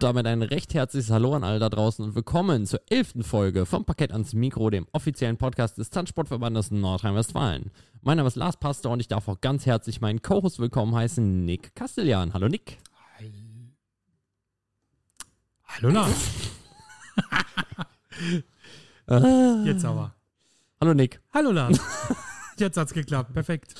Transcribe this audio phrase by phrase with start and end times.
[0.00, 3.66] Und damit ein recht herzliches Hallo an alle da draußen und willkommen zur elften Folge
[3.66, 7.70] vom Parkett ans Mikro, dem offiziellen Podcast des Tanzsportverbandes Nordrhein-Westfalen.
[8.00, 11.44] Mein Name ist Lars Pastor und ich darf auch ganz herzlich meinen Co-Host willkommen heißen,
[11.44, 12.32] Nick Castellan.
[12.32, 12.78] Hallo Nick.
[13.18, 13.30] Hi.
[15.66, 16.30] Hallo Lars.
[19.66, 20.14] Jetzt aber.
[20.80, 21.20] Hallo Nick.
[21.34, 21.78] Hallo Lars.
[22.56, 23.34] Jetzt hat's geklappt.
[23.34, 23.74] Perfekt.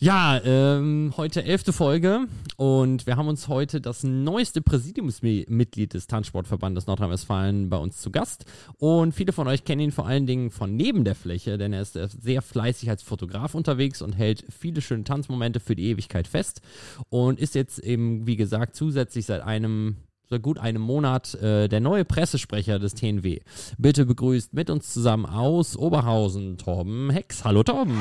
[0.00, 6.86] Ja, ähm, heute elfte Folge und wir haben uns heute das neueste Präsidiumsmitglied des Tanzsportverbandes
[6.86, 8.44] Nordrhein-Westfalen bei uns zu Gast.
[8.78, 11.82] Und viele von euch kennen ihn vor allen Dingen von neben der Fläche, denn er
[11.82, 16.60] ist sehr fleißig als Fotograf unterwegs und hält viele schöne Tanzmomente für die Ewigkeit fest
[17.08, 19.96] und ist jetzt eben, wie gesagt, zusätzlich seit einem
[20.30, 23.40] seit gut einem Monat äh, der neue Pressesprecher des TNW.
[23.78, 27.42] Bitte begrüßt mit uns zusammen aus Oberhausen Torben Hex.
[27.42, 27.98] Hallo Torben.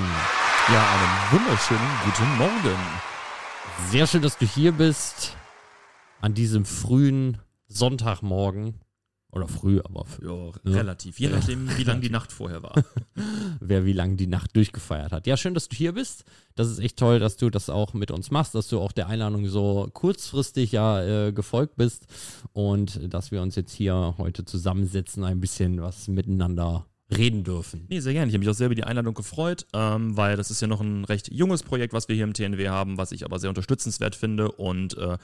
[0.69, 2.77] Ja, einen wunderschönen guten Morgen.
[3.89, 5.37] Sehr schön, dass du hier bist.
[6.19, 7.37] An diesem frühen
[7.69, 8.73] Sonntagmorgen.
[9.31, 10.27] Oder früh, aber früh.
[10.27, 11.21] Ja, relativ.
[11.21, 12.83] Je nachdem, wie lang die Nacht vorher war.
[13.61, 15.25] Wer wie lange die Nacht durchgefeiert hat.
[15.25, 16.25] Ja, schön, dass du hier bist.
[16.55, 19.07] Das ist echt toll, dass du das auch mit uns machst, dass du auch der
[19.07, 22.07] Einladung so kurzfristig ja äh, gefolgt bist
[22.51, 26.85] und dass wir uns jetzt hier heute zusammensetzen, ein bisschen was miteinander
[27.15, 27.85] reden dürfen.
[27.89, 28.27] Nee, sehr gerne.
[28.27, 30.81] Ich habe mich auch sehr über die Einladung gefreut, ähm, weil das ist ja noch
[30.81, 34.15] ein recht junges Projekt, was wir hier im TNW haben, was ich aber sehr unterstützenswert
[34.15, 34.51] finde.
[34.51, 35.17] Und äh,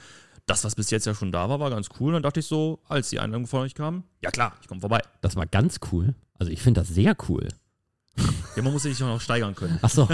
[0.46, 2.08] das, was bis jetzt ja schon da war, war ganz cool.
[2.08, 4.80] Und dann dachte ich so, als die Einladung von euch kam, ja klar, ich komme
[4.80, 5.02] vorbei.
[5.20, 6.14] Das war ganz cool.
[6.38, 7.48] Also ich finde das sehr cool.
[8.56, 9.78] Ja, man muss sich auch noch steigern können.
[9.82, 10.08] Ach so.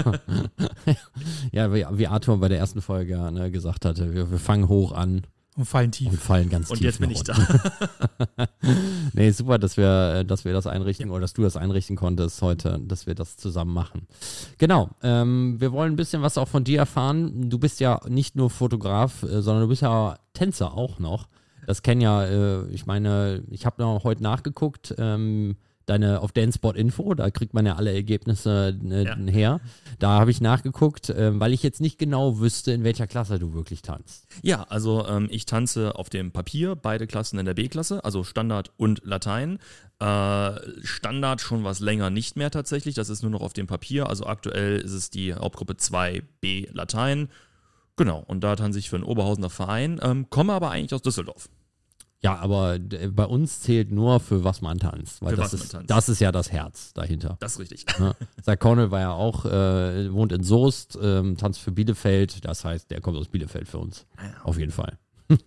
[1.51, 4.91] ja, wie, wie Arthur bei der ersten Folge ne, gesagt hatte, wir, wir fangen hoch
[4.91, 5.21] an
[5.57, 6.09] und fallen tief.
[6.09, 6.85] Und fallen ganz und tief.
[6.85, 7.35] jetzt bin ich da.
[9.13, 11.11] nee, super, dass wir, dass wir das einrichten ja.
[11.11, 14.07] oder dass du das einrichten konntest heute, dass wir das zusammen machen.
[14.57, 14.89] Genau.
[15.03, 17.49] Ähm, wir wollen ein bisschen was auch von dir erfahren.
[17.49, 21.27] Du bist ja nicht nur Fotograf, äh, sondern du bist ja Tänzer auch noch.
[21.67, 24.95] Das kennen ja, äh, ich meine, ich habe noch heute nachgeguckt.
[24.97, 25.55] Ähm,
[25.91, 29.15] deine auf Danceport Info, da kriegt man ja alle Ergebnisse äh, ja.
[29.15, 29.59] her.
[29.99, 33.53] Da habe ich nachgeguckt, äh, weil ich jetzt nicht genau wüsste, in welcher Klasse du
[33.53, 34.25] wirklich tanzt.
[34.41, 38.71] Ja, also ähm, ich tanze auf dem Papier beide Klassen in der B-Klasse, also Standard
[38.77, 39.59] und Latein.
[39.99, 40.51] Äh,
[40.83, 44.07] Standard schon was länger nicht mehr tatsächlich, das ist nur noch auf dem Papier.
[44.07, 47.27] Also aktuell ist es die Hauptgruppe 2b Latein.
[47.97, 51.49] Genau, und da tanze ich für einen Oberhausener Verein, ähm, komme aber eigentlich aus Düsseldorf.
[52.23, 55.21] Ja, aber bei uns zählt nur, für was man tanzt.
[55.23, 55.89] Weil für das, ist, tanzt.
[55.89, 57.37] das ist ja das Herz dahinter.
[57.39, 57.85] Das ist richtig.
[57.99, 58.15] Ja.
[58.43, 62.45] Zach Cornell war ja auch, äh, wohnt in Soest, ähm, tanzt für Bielefeld.
[62.45, 64.05] Das heißt, der kommt aus Bielefeld für uns.
[64.17, 64.43] Ja.
[64.43, 64.99] Auf jeden Fall.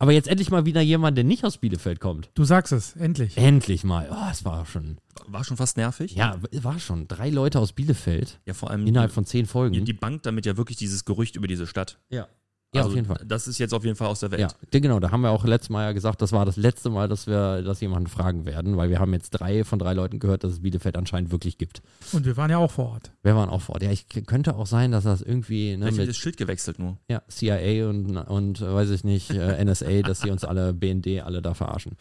[0.00, 2.30] aber jetzt endlich mal wieder jemand, der nicht aus Bielefeld kommt.
[2.34, 3.36] Du sagst es, endlich.
[3.36, 4.08] Endlich mal.
[4.10, 4.98] Oh, es war schon.
[5.28, 6.16] War schon fast nervig.
[6.16, 7.06] Ja, war schon.
[7.06, 8.40] Drei Leute aus Bielefeld.
[8.44, 8.88] Ja, vor allem.
[8.88, 9.84] Innerhalb von zehn Folgen.
[9.84, 12.00] Die Bank damit ja wirklich dieses Gerücht über diese Stadt.
[12.10, 12.26] Ja.
[12.74, 13.24] Ja, also, auf jeden Fall.
[13.26, 14.40] Das ist jetzt auf jeden Fall aus der Welt.
[14.42, 15.00] Ja, genau.
[15.00, 17.62] Da haben wir auch letztes Mal ja gesagt, das war das letzte Mal, dass wir
[17.62, 20.60] das jemanden fragen werden, weil wir haben jetzt drei von drei Leuten gehört, dass es
[20.60, 21.80] Bielefeld anscheinend wirklich gibt.
[22.12, 23.12] Und wir waren ja auch vor Ort.
[23.22, 23.84] Wir waren auch vor Ort.
[23.84, 25.78] Ja, ich könnte auch sein, dass das irgendwie.
[25.78, 26.98] Ne, Vielleicht mit, das Schild gewechselt nur.
[27.08, 31.40] Ja, CIA und, und weiß ich nicht, äh, NSA, dass sie uns alle, BND, alle
[31.40, 31.96] da verarschen.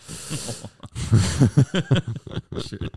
[2.67, 2.89] Schön.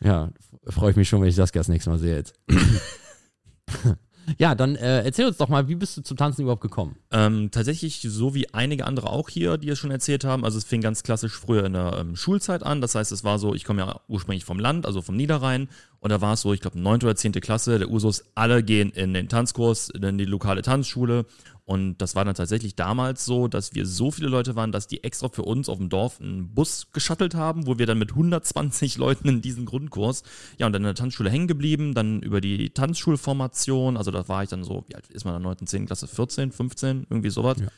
[0.00, 0.30] Ja,
[0.68, 2.34] freue ich mich schon, wenn ich das das nächste Mal sehe jetzt.
[4.38, 6.96] Ja, dann äh, erzähl uns doch mal, wie bist du zum Tanzen überhaupt gekommen?
[7.10, 10.44] Ähm, tatsächlich so wie einige andere auch hier, die es schon erzählt haben.
[10.44, 12.80] Also es fing ganz klassisch früher in der ähm, Schulzeit an.
[12.80, 15.68] Das heißt, es war so, ich komme ja ursprünglich vom Land, also vom Niederrhein.
[16.04, 16.96] Und da war es so, ich glaube, 9.
[16.96, 17.32] oder 10.
[17.32, 21.24] Klasse, der Usus, alle gehen in den Tanzkurs, in die lokale Tanzschule.
[21.64, 25.02] Und das war dann tatsächlich damals so, dass wir so viele Leute waren, dass die
[25.02, 28.98] extra für uns auf dem Dorf einen Bus geschattelt haben, wo wir dann mit 120
[28.98, 30.24] Leuten in diesen Grundkurs,
[30.58, 34.42] ja, und dann in der Tanzschule hängen geblieben, dann über die Tanzschulformation, also da war
[34.42, 35.86] ich dann so, wie alt ist man in der 9., 10.
[35.86, 37.56] Klasse, 14, 15, irgendwie sowas.
[37.58, 37.68] Ja.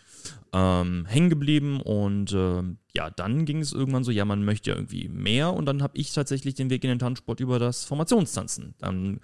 [0.53, 2.63] Ähm, hängen geblieben und äh,
[2.95, 5.99] ja, dann ging es irgendwann so, ja, man möchte ja irgendwie mehr und dann habe
[5.99, 8.75] ich tatsächlich den Weg in den Tanzsport über das Formationstanzen.
[8.79, 9.21] Dann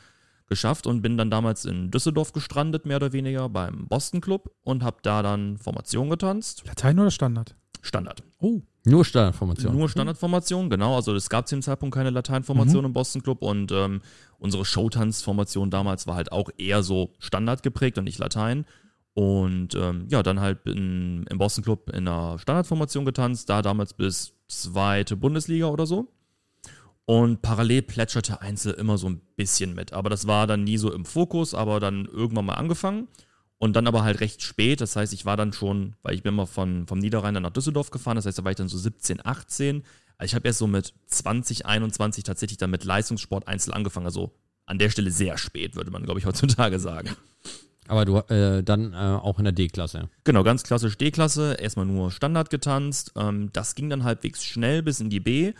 [0.49, 4.83] geschafft und bin dann damals in Düsseldorf gestrandet, mehr oder weniger, beim Boston Club und
[4.83, 6.65] habe da dann Formation getanzt.
[6.67, 7.57] Latein oder Standard?
[7.81, 8.23] Standard.
[8.39, 8.61] Oh.
[8.85, 9.77] Nur Standardformation.
[9.77, 10.97] Nur Standardformation, genau.
[10.97, 12.87] Also es gab zu dem Zeitpunkt keine Lateinformation mhm.
[12.87, 14.03] im Boston Club und ähm,
[14.39, 18.67] unsere Showtanzformation damals war halt auch eher so Standard geprägt und nicht Latein.
[19.15, 23.93] Und ähm, ja, dann halt in, im Boston Club in einer Standardformation getanzt, da damals
[23.95, 26.09] bis zweite Bundesliga oder so.
[27.05, 29.93] Und parallel plätscherte Einzel immer so ein bisschen mit.
[29.93, 33.09] Aber das war dann nie so im Fokus, aber dann irgendwann mal angefangen.
[33.59, 34.81] Und dann aber halt recht spät.
[34.81, 37.53] Das heißt, ich war dann schon, weil ich bin mal von, vom Niederrhein dann nach
[37.53, 38.17] Düsseldorf gefahren.
[38.17, 39.85] Das heißt, da war ich dann so 17, 18.
[40.19, 44.07] Also ich habe erst so mit 20, 21 tatsächlich dann mit Leistungssport Einzel angefangen.
[44.07, 44.33] Also
[44.67, 47.11] an der Stelle sehr spät, würde man, glaube ich, heutzutage sagen.
[47.89, 50.09] Aber du äh, dann äh, auch in der D-Klasse.
[50.25, 53.13] Genau, ganz klassisch D-Klasse, erstmal nur Standard getanzt.
[53.17, 55.53] Ähm, das ging dann halbwegs schnell bis in die B.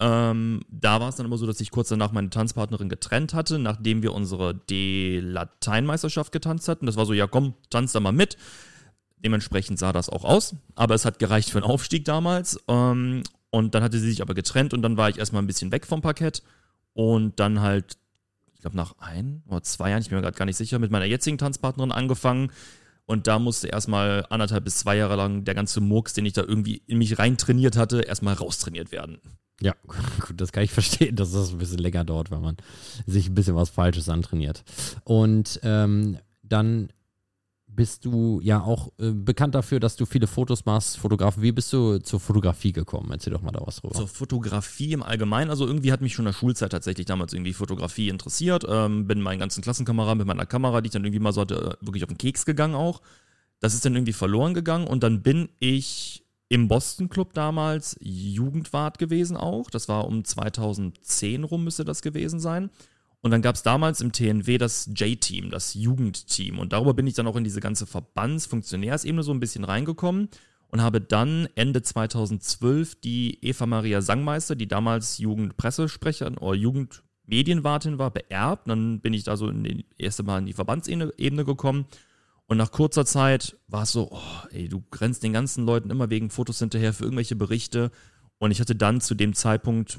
[0.00, 3.58] Ähm, da war es dann immer so, dass ich kurz danach meine Tanzpartnerin getrennt hatte,
[3.58, 6.86] nachdem wir unsere D-Lateinmeisterschaft getanzt hatten.
[6.86, 8.36] Das war so, ja komm, tanz da mal mit.
[9.18, 12.58] Dementsprechend sah das auch aus, aber es hat gereicht für einen Aufstieg damals.
[12.68, 15.70] Ähm, und dann hatte sie sich aber getrennt und dann war ich erstmal ein bisschen
[15.70, 16.42] weg vom Parkett
[16.92, 17.96] und dann halt,
[18.64, 21.04] glaube nach ein oder zwei Jahren, ich bin mir gerade gar nicht sicher, mit meiner
[21.04, 22.50] jetzigen Tanzpartnerin angefangen.
[23.06, 26.42] Und da musste erstmal anderthalb bis zwei Jahre lang der ganze Murks, den ich da
[26.42, 29.18] irgendwie in mich rein trainiert hatte, erstmal raustrainiert werden.
[29.60, 29.74] Ja,
[30.20, 32.56] gut, das kann ich verstehen, dass das ein bisschen länger dauert, wenn man
[33.06, 34.64] sich ein bisschen was Falsches antrainiert.
[35.04, 36.88] Und ähm, dann
[37.74, 41.36] bist du ja auch äh, bekannt dafür, dass du viele Fotos machst, Fotograf.
[41.38, 43.10] Wie bist du zur Fotografie gekommen?
[43.10, 43.94] Erzähl doch mal da was drüber.
[43.94, 47.52] Zur Fotografie im Allgemeinen, also irgendwie hat mich schon in der Schulzeit tatsächlich damals irgendwie
[47.52, 48.64] Fotografie interessiert.
[48.68, 51.78] Ähm, bin meinen ganzen Klassenkameraden mit meiner Kamera, die ich dann irgendwie mal so hatte,
[51.80, 53.00] äh, wirklich auf den Keks gegangen auch.
[53.60, 58.98] Das ist dann irgendwie verloren gegangen und dann bin ich im Boston Club damals Jugendwart
[58.98, 59.70] gewesen auch.
[59.70, 62.70] Das war um 2010 rum müsste das gewesen sein.
[63.24, 66.58] Und dann gab es damals im TNW das J-Team, das Jugendteam.
[66.58, 70.28] Und darüber bin ich dann auch in diese ganze Verbandsfunktionärsebene so ein bisschen reingekommen
[70.68, 78.10] und habe dann Ende 2012 die Eva Maria Sangmeister, die damals Jugendpressesprecherin oder Jugendmedienwartin war,
[78.10, 78.68] beerbt.
[78.68, 81.86] Dann bin ich da so in die erste Mal in die Verbandsebene gekommen.
[82.46, 86.10] Und nach kurzer Zeit war es so, oh, ey, du grenzt den ganzen Leuten immer
[86.10, 87.90] wegen Fotos hinterher für irgendwelche Berichte.
[88.36, 89.98] Und ich hatte dann zu dem Zeitpunkt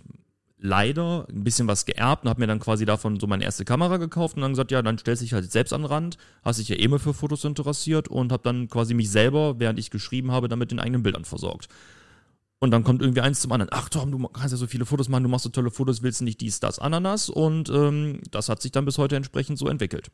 [0.57, 3.97] leider ein bisschen was geerbt und habe mir dann quasi davon so meine erste Kamera
[3.97, 6.59] gekauft und dann gesagt, ja, dann stellst du dich halt selbst an den Rand, hast
[6.59, 9.91] dich ja eh mal für Fotos interessiert und habe dann quasi mich selber, während ich
[9.91, 11.67] geschrieben habe, damit den eigenen Bildern versorgt.
[12.59, 13.69] Und dann kommt irgendwie eins zum anderen.
[13.73, 16.21] Ach Tom, du kannst ja so viele Fotos machen, du machst so tolle Fotos, willst
[16.21, 17.29] du nicht dies, das, Ananas?
[17.29, 20.09] Und ähm, das hat sich dann bis heute entsprechend so entwickelt.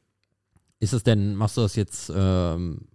[0.79, 2.87] Ist es denn, machst du das jetzt ähm,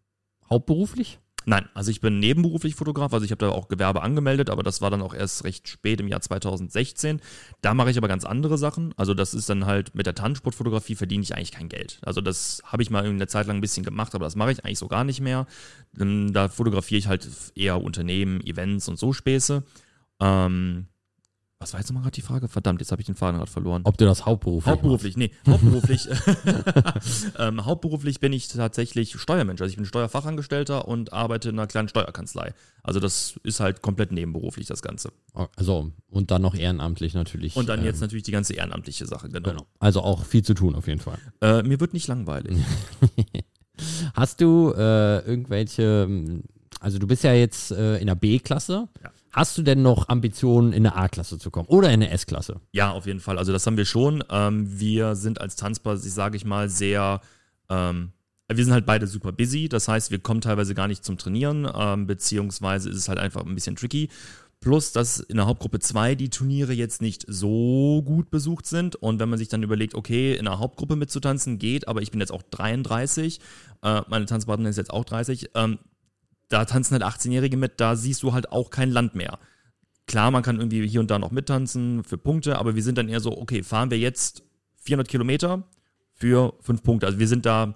[0.50, 1.20] hauptberuflich?
[1.48, 4.80] Nein, also ich bin nebenberuflich Fotograf, also ich habe da auch Gewerbe angemeldet, aber das
[4.80, 7.20] war dann auch erst recht spät im Jahr 2016.
[7.62, 8.92] Da mache ich aber ganz andere Sachen.
[8.96, 12.00] Also das ist dann halt mit der Tanzsportfotografie verdiene ich eigentlich kein Geld.
[12.02, 14.64] Also das habe ich mal eine Zeit lang ein bisschen gemacht, aber das mache ich
[14.64, 15.46] eigentlich so gar nicht mehr.
[15.92, 19.62] Da fotografiere ich halt eher Unternehmen, Events und so Späße.
[20.18, 20.86] Ähm,
[21.58, 22.48] was war jetzt nochmal gerade die Frage?
[22.48, 23.80] Verdammt, jetzt habe ich den Faden gerade verloren.
[23.84, 26.06] Ob du das hauptberuflich Hauptberuflich, nee, hauptberuflich.
[27.38, 29.62] ähm, hauptberuflich bin ich tatsächlich Steuermensch.
[29.62, 32.52] Also ich bin Steuerfachangestellter und arbeite in einer kleinen Steuerkanzlei.
[32.82, 35.12] Also das ist halt komplett nebenberuflich, das Ganze.
[35.56, 37.56] Also, und dann noch ehrenamtlich natürlich.
[37.56, 39.48] Und dann ähm, jetzt natürlich die ganze ehrenamtliche Sache, genau.
[39.48, 39.66] genau.
[39.78, 41.18] Also auch viel zu tun auf jeden Fall.
[41.40, 42.58] Äh, mir wird nicht langweilig.
[44.14, 46.42] Hast du äh, irgendwelche,
[46.80, 48.88] also du bist ja jetzt äh, in der B-Klasse.
[49.02, 49.10] Ja.
[49.36, 52.60] Hast du denn noch Ambitionen, in eine A-Klasse zu kommen oder in eine S-Klasse?
[52.72, 53.38] Ja, auf jeden Fall.
[53.38, 54.24] Also das haben wir schon.
[54.30, 57.20] Ähm, wir sind als Tanzbar, sage ich mal, sehr
[57.68, 58.12] ähm,
[58.48, 61.68] wir sind halt beide super busy, das heißt, wir kommen teilweise gar nicht zum Trainieren,
[61.74, 64.08] ähm, beziehungsweise ist es halt einfach ein bisschen tricky.
[64.60, 68.96] Plus, dass in der Hauptgruppe 2 die Turniere jetzt nicht so gut besucht sind.
[68.96, 72.20] Und wenn man sich dann überlegt, okay, in der Hauptgruppe mitzutanzen geht, aber ich bin
[72.20, 73.40] jetzt auch 33,
[73.82, 75.78] äh, meine Tanzpartnerin ist jetzt auch 30, ähm,
[76.48, 79.38] da tanzen halt 18-Jährige mit, da siehst du halt auch kein Land mehr.
[80.06, 83.08] Klar, man kann irgendwie hier und da noch mittanzen für Punkte, aber wir sind dann
[83.08, 84.44] eher so, okay, fahren wir jetzt
[84.76, 85.64] 400 Kilometer
[86.12, 87.06] für fünf Punkte.
[87.06, 87.74] Also wir sind da,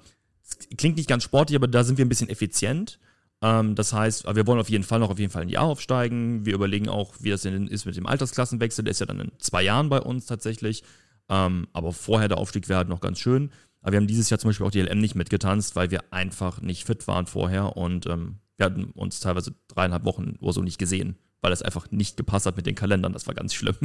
[0.78, 3.00] klingt nicht ganz sportlich, aber da sind wir ein bisschen effizient.
[3.42, 6.46] Ähm, das heißt, wir wollen auf jeden Fall noch auf jeden Fall ein Jahr aufsteigen.
[6.46, 8.84] Wir überlegen auch, wie das denn ist mit dem Altersklassenwechsel.
[8.84, 10.84] Der ist ja dann in zwei Jahren bei uns tatsächlich.
[11.28, 13.50] Ähm, aber vorher der Aufstieg wäre halt noch ganz schön.
[13.82, 16.60] Aber wir haben dieses Jahr zum Beispiel auch die LM nicht mitgetanzt, weil wir einfach
[16.60, 20.78] nicht fit waren vorher und ähm, wir hatten uns teilweise dreieinhalb Wochen oder so nicht
[20.78, 23.14] gesehen, weil das einfach nicht gepasst hat mit den Kalendern.
[23.14, 23.76] Das war ganz schlimm.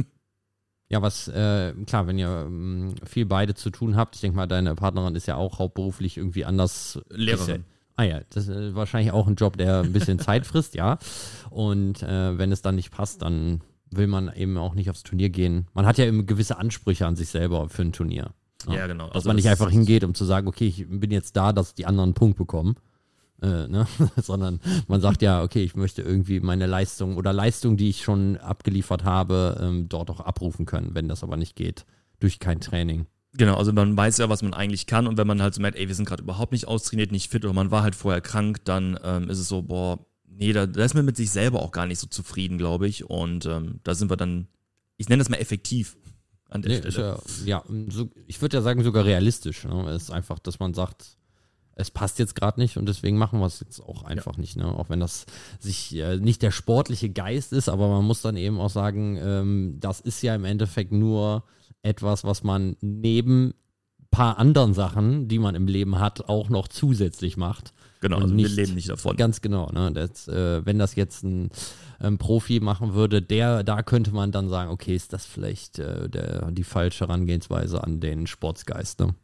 [0.88, 4.46] Ja, was, äh, klar, wenn ihr ähm, viel beide zu tun habt, ich denke mal,
[4.46, 7.00] deine Partnerin ist ja auch hauptberuflich irgendwie anders.
[7.08, 7.64] Lehrerin.
[7.96, 10.98] ah ja, das ist wahrscheinlich auch ein Job, der ein bisschen Zeit frisst, ja.
[11.50, 15.30] Und äh, wenn es dann nicht passt, dann will man eben auch nicht aufs Turnier
[15.30, 15.66] gehen.
[15.74, 18.30] Man hat ja eben gewisse Ansprüche an sich selber für ein Turnier.
[18.68, 19.06] Ja, ja genau.
[19.06, 21.74] Dass also man nicht einfach hingeht, um zu sagen, okay, ich bin jetzt da, dass
[21.74, 22.76] die anderen einen Punkt bekommen
[23.42, 23.86] äh, ne?
[24.16, 28.36] sondern man sagt ja, okay, ich möchte irgendwie meine Leistung oder Leistung, die ich schon
[28.38, 31.86] abgeliefert habe, ähm, dort auch abrufen können, wenn das aber nicht geht,
[32.20, 33.06] durch kein Training.
[33.34, 35.76] Genau, also man weiß ja, was man eigentlich kann und wenn man halt so merkt,
[35.76, 38.64] ey, wir sind gerade überhaupt nicht austrainiert, nicht fit oder man war halt vorher krank,
[38.64, 41.72] dann ähm, ist es so, boah, nee, da, da, ist man mit sich selber auch
[41.72, 44.48] gar nicht so zufrieden, glaube ich und ähm, da sind wir dann,
[44.96, 45.96] ich nenne das mal effektiv
[46.48, 47.18] an der nee, Stelle.
[47.44, 49.64] Ja, ja so, ich würde ja sagen sogar realistisch.
[49.64, 49.90] Ne?
[49.90, 51.16] Es ist einfach, dass man sagt,
[51.76, 54.40] es passt jetzt gerade nicht und deswegen machen wir es jetzt auch einfach ja.
[54.40, 54.56] nicht.
[54.56, 54.66] Ne?
[54.66, 55.26] Auch wenn das
[55.60, 59.76] sich äh, nicht der sportliche Geist ist, aber man muss dann eben auch sagen, ähm,
[59.78, 61.44] das ist ja im Endeffekt nur
[61.82, 63.54] etwas, was man neben
[64.10, 67.74] paar anderen Sachen, die man im Leben hat, auch noch zusätzlich macht.
[68.00, 69.14] Genau, Und also nicht- wir leben nicht davon.
[69.16, 69.70] Ganz genau.
[69.70, 69.92] Ne?
[69.92, 71.50] Das, äh, wenn das jetzt ein
[72.00, 76.08] ähm, Profi machen würde, der, da könnte man dann sagen, okay, ist das vielleicht äh,
[76.08, 79.00] der, die falsche Herangehensweise an den Sportsgeist.
[79.00, 79.14] Ne?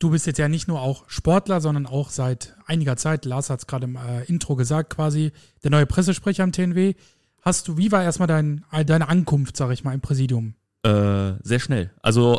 [0.00, 3.60] Du bist jetzt ja nicht nur auch Sportler, sondern auch seit einiger Zeit, Lars hat
[3.60, 5.30] es gerade im äh, Intro gesagt, quasi
[5.62, 6.94] der neue Pressesprecher am TNW.
[7.42, 10.54] Hast du, wie war erstmal dein, deine Ankunft, sag ich mal, im Präsidium?
[10.84, 11.90] Äh, sehr schnell.
[12.00, 12.38] Also,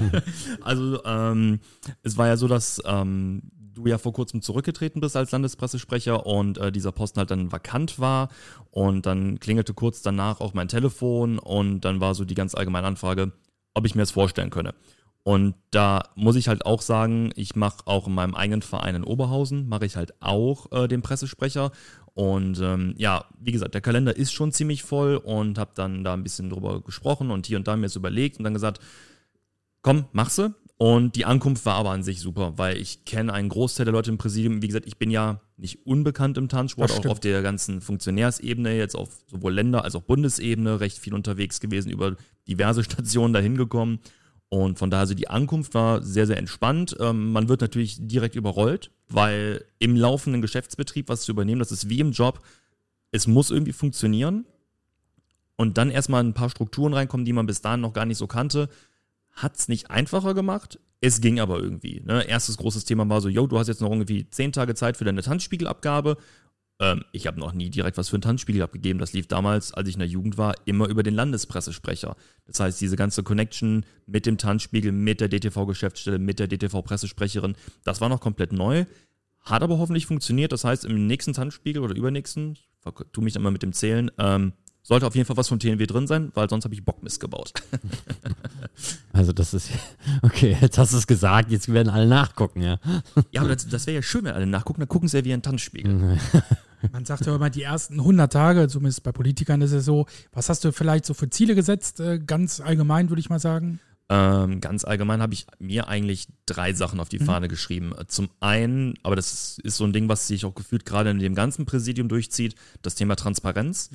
[0.62, 1.60] also ähm,
[2.02, 3.42] es war ja so, dass ähm,
[3.74, 8.00] du ja vor kurzem zurückgetreten bist als Landespressesprecher und äh, dieser Posten halt dann vakant
[8.00, 8.28] war
[8.72, 12.88] und dann klingelte kurz danach auch mein Telefon und dann war so die ganz allgemeine
[12.88, 13.30] Anfrage,
[13.74, 14.74] ob ich mir das vorstellen könne.
[15.28, 19.04] Und da muss ich halt auch sagen, ich mache auch in meinem eigenen Verein in
[19.04, 21.70] Oberhausen, mache ich halt auch äh, den Pressesprecher.
[22.14, 26.14] Und ähm, ja, wie gesagt, der Kalender ist schon ziemlich voll und habe dann da
[26.14, 28.80] ein bisschen drüber gesprochen und hier und da mir es überlegt und dann gesagt,
[29.82, 30.54] komm, mach sie.
[30.78, 34.10] Und die Ankunft war aber an sich super, weil ich kenne einen Großteil der Leute
[34.10, 34.62] im Präsidium.
[34.62, 38.78] Wie gesagt, ich bin ja nicht unbekannt im Tanzsport, Das auch auf der ganzen Funktionärsebene,
[38.78, 42.16] jetzt auf sowohl Länder- als auch Bundesebene recht viel unterwegs gewesen, über
[42.46, 43.98] diverse Stationen dahin gekommen.
[44.50, 46.96] Und von daher, also die Ankunft war sehr, sehr entspannt.
[47.00, 51.88] Ähm, man wird natürlich direkt überrollt, weil im laufenden Geschäftsbetrieb was zu übernehmen, das ist
[51.88, 52.40] wie im Job.
[53.10, 54.46] Es muss irgendwie funktionieren.
[55.56, 58.26] Und dann erstmal ein paar Strukturen reinkommen, die man bis dahin noch gar nicht so
[58.26, 58.68] kannte.
[59.32, 60.78] Hat es nicht einfacher gemacht.
[61.00, 62.00] Es ging aber irgendwie.
[62.04, 62.24] Ne?
[62.24, 65.04] Erstes großes Thema war so, yo, du hast jetzt noch irgendwie zehn Tage Zeit für
[65.04, 66.16] deine Tanzspiegelabgabe.
[66.80, 68.98] Ähm, ich habe noch nie direkt was für einen Tanzspiegel abgegeben.
[68.98, 72.16] Das lief damals, als ich in der Jugend war, immer über den Landespressesprecher.
[72.46, 78.00] Das heißt, diese ganze Connection mit dem Tanzspiegel, mit der DTV-Geschäftsstelle, mit der DTV-Pressesprecherin, das
[78.00, 78.84] war noch komplett neu.
[79.40, 80.52] Hat aber hoffentlich funktioniert.
[80.52, 82.68] Das heißt, im nächsten Tanzspiegel oder übernächsten, ich
[83.12, 85.86] tue mich dann mal mit dem Zählen, ähm, sollte auf jeden Fall was vom TNW
[85.86, 87.52] drin sein, weil sonst habe ich Bockmist gebaut.
[89.12, 89.70] Also das ist,
[90.22, 92.78] okay, jetzt hast du es gesagt, jetzt werden alle nachgucken, ja.
[93.32, 95.32] ja, aber das, das wäre ja schön, wenn alle nachgucken, dann gucken sie ja wie
[95.32, 96.16] ein Tanzspiegel.
[96.92, 100.48] Man sagt ja immer, die ersten 100 Tage, zumindest bei Politikern ist es so, was
[100.48, 102.00] hast du vielleicht so für Ziele gesetzt?
[102.00, 103.80] Äh, ganz allgemein würde ich mal sagen.
[104.10, 107.92] Ähm, ganz allgemein habe ich mir eigentlich drei Sachen auf die Fahne geschrieben.
[108.06, 111.18] Zum einen, aber das ist, ist so ein Ding, was sich auch gefühlt gerade in
[111.18, 113.90] dem ganzen Präsidium durchzieht, das Thema Transparenz.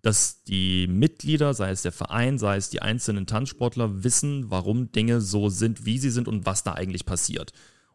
[0.00, 5.20] Dass die Mitglieder, sei es der Verein, sei es die einzelnen Tanzsportler, wissen, warum Dinge
[5.20, 7.52] so sind, wie sie sind und was da eigentlich passiert.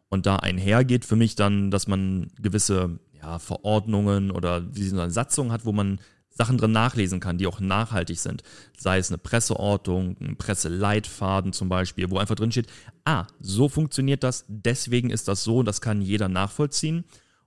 [0.08, 5.10] Und da einhergeht für mich dann, dass man gewisse ja, Verordnungen oder wie so eine
[5.10, 6.00] Satzung hat, wo man
[6.30, 8.42] Sachen drin nachlesen kann, die auch nachhaltig sind.
[8.78, 12.68] Sei es eine Presseordnung, ein Presseleitfaden zum Beispiel, wo einfach drin steht,
[13.04, 17.04] ah, so funktioniert das, deswegen ist das so und das kann jeder nachvollziehen.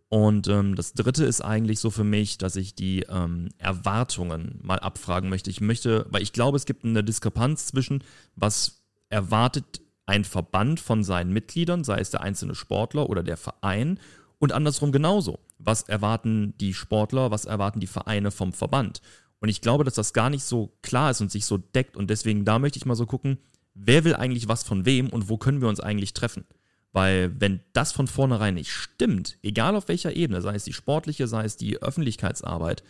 [0.09, 4.77] Und ähm, das dritte ist eigentlich so für mich, dass ich die ähm, Erwartungen mal
[4.77, 5.49] abfragen möchte.
[5.49, 8.03] Ich möchte, weil ich glaube, es gibt eine Diskrepanz zwischen,
[8.35, 13.99] was erwartet ein Verband von seinen Mitgliedern, sei es der einzelne Sportler oder der Verein,
[14.37, 15.39] und andersrum genauso.
[15.65, 19.01] Was erwarten die Sportler, was erwarten die Vereine vom Verband?
[19.39, 21.97] Und ich glaube, dass das gar nicht so klar ist und sich so deckt.
[21.97, 23.37] Und deswegen, da möchte ich mal so gucken,
[23.73, 26.45] wer will eigentlich was von wem und wo können wir uns eigentlich treffen?
[26.91, 31.27] Weil wenn das von vornherein nicht stimmt, egal auf welcher Ebene, sei es die sportliche,
[31.27, 32.83] sei es die Öffentlichkeitsarbeit,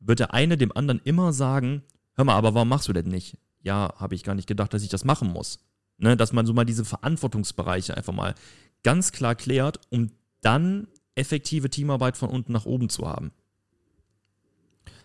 [0.00, 1.82] wird der eine dem anderen immer sagen,
[2.14, 3.38] hör mal, aber warum machst du denn nicht?
[3.62, 5.60] Ja, habe ich gar nicht gedacht, dass ich das machen muss.
[5.96, 8.34] Ne, dass man so mal diese Verantwortungsbereiche einfach mal
[8.84, 10.86] ganz klar klärt, um dann
[11.18, 13.32] effektive Teamarbeit von unten nach oben zu haben.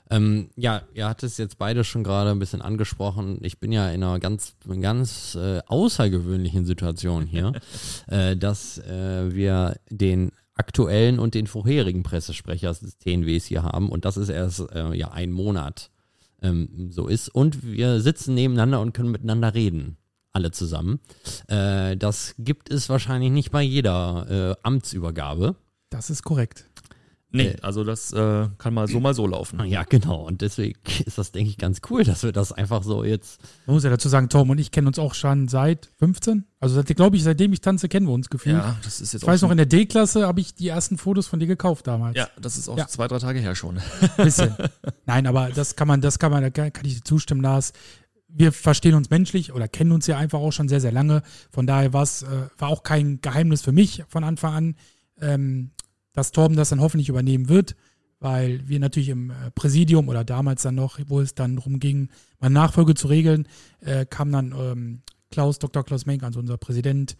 [0.09, 3.39] Ähm, ja, ihr hattet es jetzt beide schon gerade ein bisschen angesprochen.
[3.41, 7.53] Ich bin ja in einer ganz, ganz äh, außergewöhnlichen Situation hier,
[8.07, 14.05] äh, dass äh, wir den aktuellen und den vorherigen Pressesprecher des TNWs hier haben und
[14.05, 15.89] das ist erst äh, ja ein Monat
[16.43, 19.97] ähm, so ist und wir sitzen nebeneinander und können miteinander reden.
[20.35, 20.99] Alle zusammen.
[21.47, 25.55] Äh, das gibt es wahrscheinlich nicht bei jeder äh, Amtsübergabe.
[25.93, 26.65] Das ist korrekt.
[27.35, 29.63] Nee, Äh, also das äh, kann mal so, mal so laufen.
[29.65, 30.27] Ja, genau.
[30.27, 33.73] Und deswegen ist das, denke ich, ganz cool, dass wir das einfach so jetzt Man
[33.75, 36.45] muss ja dazu sagen, Tom und ich kennen uns auch schon seit 15.
[36.59, 38.57] Also seit, glaube ich, seitdem ich tanze, kennen wir uns gefühlt.
[38.57, 41.25] Ja, das ist jetzt Ich weiß noch, in der D-Klasse habe ich die ersten Fotos
[41.27, 42.15] von dir gekauft damals.
[42.15, 42.87] Ja, das ist auch Ja.
[42.87, 43.79] zwei, drei Tage her schon.
[44.17, 44.55] Bisschen.
[45.07, 47.73] Nein, aber das kann man, das kann man, da kann ich dir zustimmen, Lars.
[48.27, 51.23] Wir verstehen uns menschlich oder kennen uns ja einfach auch schon sehr, sehr lange.
[51.51, 52.27] Von daher war's, äh,
[52.59, 54.75] war auch kein Geheimnis für mich von Anfang an,
[55.21, 55.71] ähm,
[56.13, 57.75] dass Torben das dann hoffentlich übernehmen wird,
[58.19, 62.09] weil wir natürlich im äh, Präsidium oder damals dann noch, wo es dann darum ging,
[62.39, 63.47] mal Nachfolge zu regeln,
[63.81, 65.83] äh, kam dann ähm, Klaus, Dr.
[65.83, 67.17] Klaus Menk, also unser Präsident,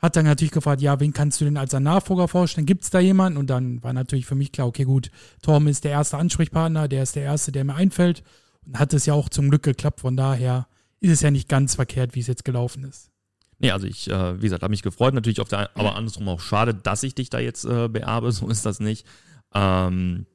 [0.00, 2.66] hat dann natürlich gefragt, ja, wen kannst du denn als deinen Nachfolger vorstellen?
[2.66, 3.38] Gibt es da jemanden?
[3.38, 5.10] Und dann war natürlich für mich klar, okay, gut,
[5.42, 8.22] Torben ist der erste Ansprechpartner, der ist der erste, der mir einfällt.
[8.64, 10.00] Und hat es ja auch zum Glück geklappt.
[10.00, 10.66] Von daher
[11.00, 13.10] ist es ja nicht ganz verkehrt, wie es jetzt gelaufen ist.
[13.60, 16.40] Nee, also ich, äh, wie gesagt, habe mich gefreut, natürlich auf der, aber andersrum auch
[16.40, 19.06] schade, dass ich dich da jetzt äh, beerbe, so ist das nicht.
[19.54, 20.26] Ähm,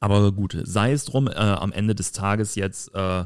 [0.00, 3.24] aber gut, sei es drum, äh, am Ende des Tages jetzt, äh,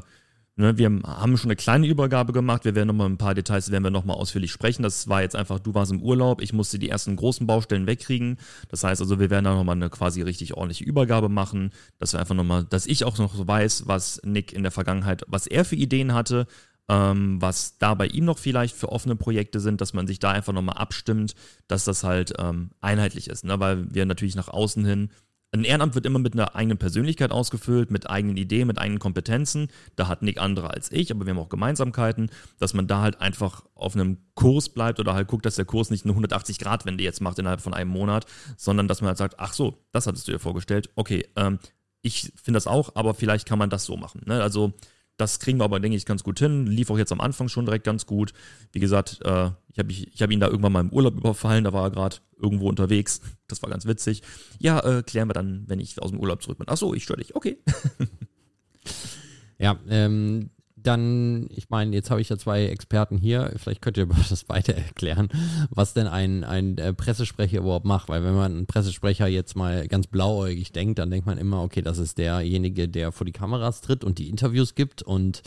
[0.55, 3.83] ne, wir haben schon eine kleine Übergabe gemacht, wir werden nochmal ein paar Details, werden
[3.83, 4.83] wir nochmal ausführlich sprechen.
[4.83, 8.37] Das war jetzt einfach, du warst im Urlaub, ich musste die ersten großen Baustellen wegkriegen.
[8.69, 12.19] Das heißt also, wir werden da nochmal eine quasi richtig ordentliche Übergabe machen, dass wir
[12.19, 15.65] einfach nochmal, dass ich auch noch so weiß, was Nick in der Vergangenheit, was er
[15.65, 16.45] für Ideen hatte,
[16.89, 20.31] ähm, was da bei ihm noch vielleicht für offene Projekte sind, dass man sich da
[20.31, 21.35] einfach nochmal abstimmt,
[21.67, 23.59] dass das halt ähm, einheitlich ist, ne?
[23.59, 25.09] weil wir natürlich nach außen hin
[25.53, 29.67] ein Ehrenamt wird immer mit einer eigenen Persönlichkeit ausgefüllt, mit eigenen Ideen, mit eigenen Kompetenzen.
[29.95, 33.21] Da hat Nick andere als ich, aber wir haben auch Gemeinsamkeiten, dass man da halt
[33.21, 37.21] einfach auf einem Kurs bleibt oder halt guckt, dass der Kurs nicht eine 180-Grad-Wende jetzt
[37.21, 38.25] macht innerhalb von einem Monat,
[38.57, 40.89] sondern dass man halt sagt, ach so, das hattest du dir vorgestellt.
[40.95, 41.59] Okay, ähm,
[42.01, 44.21] ich finde das auch, aber vielleicht kann man das so machen.
[44.25, 44.41] Ne?
[44.41, 44.73] Also
[45.17, 46.65] das kriegen wir aber, denke ich, ganz gut hin.
[46.65, 48.33] Lief auch jetzt am Anfang schon direkt ganz gut.
[48.71, 51.83] Wie gesagt, äh, ich habe hab ihn da irgendwann mal im Urlaub überfallen, da war
[51.83, 53.21] er gerade irgendwo unterwegs.
[53.47, 54.23] Das war ganz witzig.
[54.59, 56.67] Ja, äh, klären wir dann, wenn ich aus dem Urlaub zurück bin.
[56.69, 57.35] Ach so, ich störe dich.
[57.35, 57.57] Okay.
[59.59, 60.49] ja, ähm,
[60.83, 64.73] dann, ich meine, jetzt habe ich ja zwei Experten hier, vielleicht könnt ihr das weiter
[64.73, 65.29] erklären,
[65.69, 69.87] was denn ein, ein äh, Pressesprecher überhaupt macht, weil wenn man einen Pressesprecher jetzt mal
[69.87, 73.81] ganz blauäugig denkt, dann denkt man immer, okay, das ist derjenige, der vor die Kameras
[73.81, 75.41] tritt und die Interviews gibt und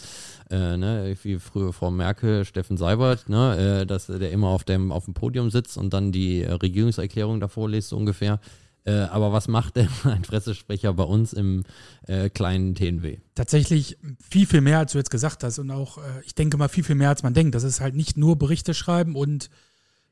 [0.51, 4.93] äh, ne, wie früher Frau Merkel, Steffen Seibert, ne, äh, dass der immer auf dem,
[4.93, 8.41] auf dem Podium sitzt und dann die äh, Regierungserklärung davor liest, so ungefähr.
[8.87, 11.65] Äh, aber was macht denn ein Pressesprecher bei uns im
[12.07, 13.19] äh, kleinen TNW?
[13.35, 13.99] Tatsächlich
[14.31, 15.59] viel, viel mehr, als du jetzt gesagt hast.
[15.59, 17.55] Und auch, äh, ich denke mal, viel, viel mehr, als man denkt.
[17.55, 19.51] Das ist halt nicht nur Berichte schreiben und,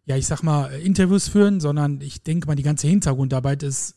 [0.07, 3.95] ja, ich sag mal, Interviews führen, sondern ich denke mal, die ganze Hintergrundarbeit ist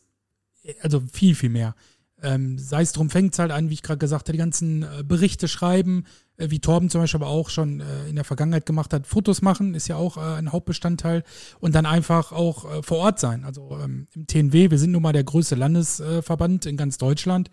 [0.62, 1.74] äh, also viel, viel mehr.
[2.22, 4.84] Ähm, sei es drum, fängt es halt an, wie ich gerade gesagt habe, die ganzen
[4.84, 6.04] äh, Berichte schreiben,
[6.38, 9.74] wie Torben zum Beispiel aber auch schon äh, in der Vergangenheit gemacht hat, Fotos machen,
[9.74, 11.24] ist ja auch äh, ein Hauptbestandteil
[11.60, 13.44] und dann einfach auch äh, vor Ort sein.
[13.44, 17.50] Also ähm, im TNW, wir sind nun mal der größte Landesverband in ganz Deutschland.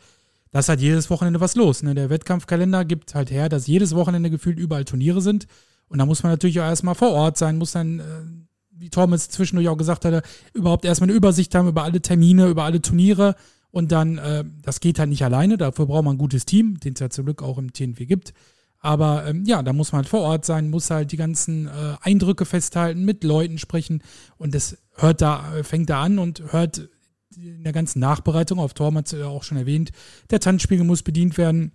[0.52, 1.84] Da ist halt jedes Wochenende was los.
[1.84, 1.96] Ne?
[1.96, 5.48] Der Wettkampfkalender gibt halt her, dass jedes Wochenende gefühlt überall Turniere sind.
[5.88, 8.04] Und da muss man natürlich auch erstmal vor Ort sein, muss dann, äh,
[8.72, 10.22] wie Torben es zwischendurch auch gesagt hatte,
[10.54, 13.36] überhaupt erstmal eine Übersicht haben über alle Termine, über alle Turniere
[13.72, 16.94] und dann, äh, das geht halt nicht alleine, dafür braucht man ein gutes Team, den
[16.94, 18.34] es ja zum Glück auch im TNW gibt.
[18.86, 21.96] Aber ähm, ja, da muss man halt vor Ort sein, muss halt die ganzen äh,
[22.02, 24.04] Eindrücke festhalten, mit Leuten sprechen.
[24.38, 26.88] Und das hört da, äh, fängt da an und hört
[27.36, 28.76] in der ganzen Nachbereitung, auf.
[28.76, 29.92] Torm hat es ja auch schon erwähnt,
[30.30, 31.72] der Tanzspiegel muss bedient werden,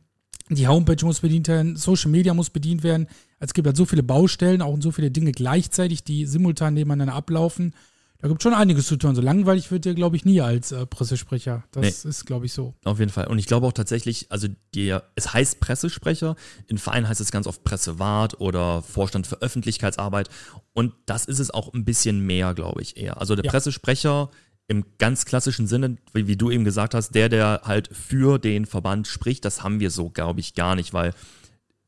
[0.50, 3.08] die Homepage muss bedient werden, Social Media muss bedient werden.
[3.40, 7.14] Also es gibt halt so viele Baustellen, auch so viele Dinge gleichzeitig, die simultan nebeneinander
[7.14, 7.74] ablaufen.
[8.22, 9.14] Da gibt es schon einiges zu tun.
[9.14, 11.64] So langweilig wird der, glaube ich, nie als äh, Pressesprecher.
[11.72, 12.10] Das nee.
[12.10, 12.74] ist, glaube ich, so.
[12.84, 13.28] Auf jeden Fall.
[13.28, 17.46] Und ich glaube auch tatsächlich, also der, es heißt Pressesprecher, in Vereinen heißt es ganz
[17.46, 20.28] oft Pressewart oder Vorstand für Öffentlichkeitsarbeit.
[20.74, 23.18] Und das ist es auch ein bisschen mehr, glaube ich, eher.
[23.20, 23.50] Also der ja.
[23.50, 24.30] Pressesprecher
[24.68, 28.66] im ganz klassischen Sinne, wie, wie du eben gesagt hast, der, der halt für den
[28.66, 31.14] Verband spricht, das haben wir so, glaube ich, gar nicht, weil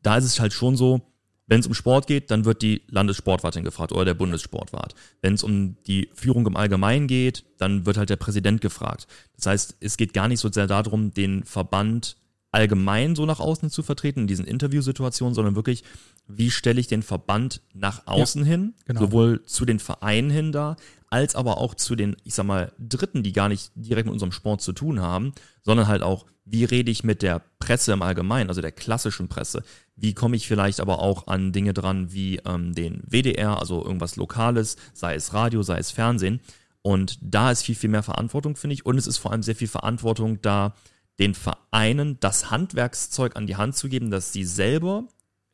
[0.02, 1.00] da ist es halt schon so,
[1.46, 4.94] wenn es um Sport geht, dann wird die Landessportwartin gefragt oder der Bundessportwart.
[5.20, 9.06] Wenn es um die Führung im Allgemeinen geht, dann wird halt der Präsident gefragt.
[9.36, 12.16] Das heißt, es geht gar nicht so sehr darum, den Verband
[12.52, 15.84] allgemein so nach außen zu vertreten in diesen Interviewsituationen, sondern wirklich,
[16.28, 19.00] wie stelle ich den Verband nach außen ja, hin, genau.
[19.00, 20.76] sowohl zu den Vereinen hin da,
[21.08, 24.32] als aber auch zu den, ich sag mal, Dritten, die gar nicht direkt mit unserem
[24.32, 28.48] Sport zu tun haben, sondern halt auch, wie rede ich mit der Presse im Allgemeinen,
[28.48, 29.62] also der klassischen Presse,
[29.94, 34.16] wie komme ich vielleicht aber auch an Dinge dran wie ähm, den WDR, also irgendwas
[34.16, 36.40] Lokales, sei es Radio, sei es Fernsehen.
[36.82, 38.84] Und da ist viel, viel mehr Verantwortung, finde ich.
[38.84, 40.74] Und es ist vor allem sehr viel Verantwortung da,
[41.20, 45.06] den Vereinen das Handwerkszeug an die Hand zu geben, dass sie selber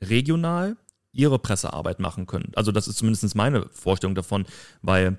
[0.03, 0.77] regional
[1.13, 2.53] ihre Pressearbeit machen können.
[2.55, 4.47] Also das ist zumindest meine Vorstellung davon,
[4.81, 5.19] weil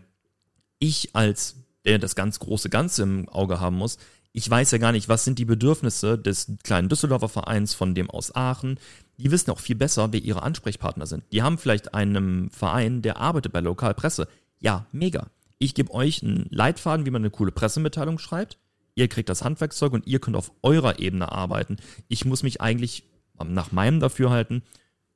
[0.80, 1.56] ich als
[1.86, 3.98] der das ganz große Ganze im Auge haben muss,
[4.32, 8.10] ich weiß ja gar nicht, was sind die Bedürfnisse des kleinen Düsseldorfer Vereins, von dem
[8.10, 8.80] aus Aachen.
[9.18, 11.24] Die wissen auch viel besser, wer ihre Ansprechpartner sind.
[11.32, 14.28] Die haben vielleicht einen Verein, der arbeitet bei Lokalpresse.
[14.60, 15.28] Ja, mega.
[15.58, 18.58] Ich gebe euch einen Leitfaden, wie man eine coole Pressemitteilung schreibt.
[18.96, 21.78] Ihr kriegt das Handwerkszeug und ihr könnt auf eurer Ebene arbeiten.
[22.08, 23.04] Ich muss mich eigentlich
[23.44, 24.64] nach meinem Dafürhalten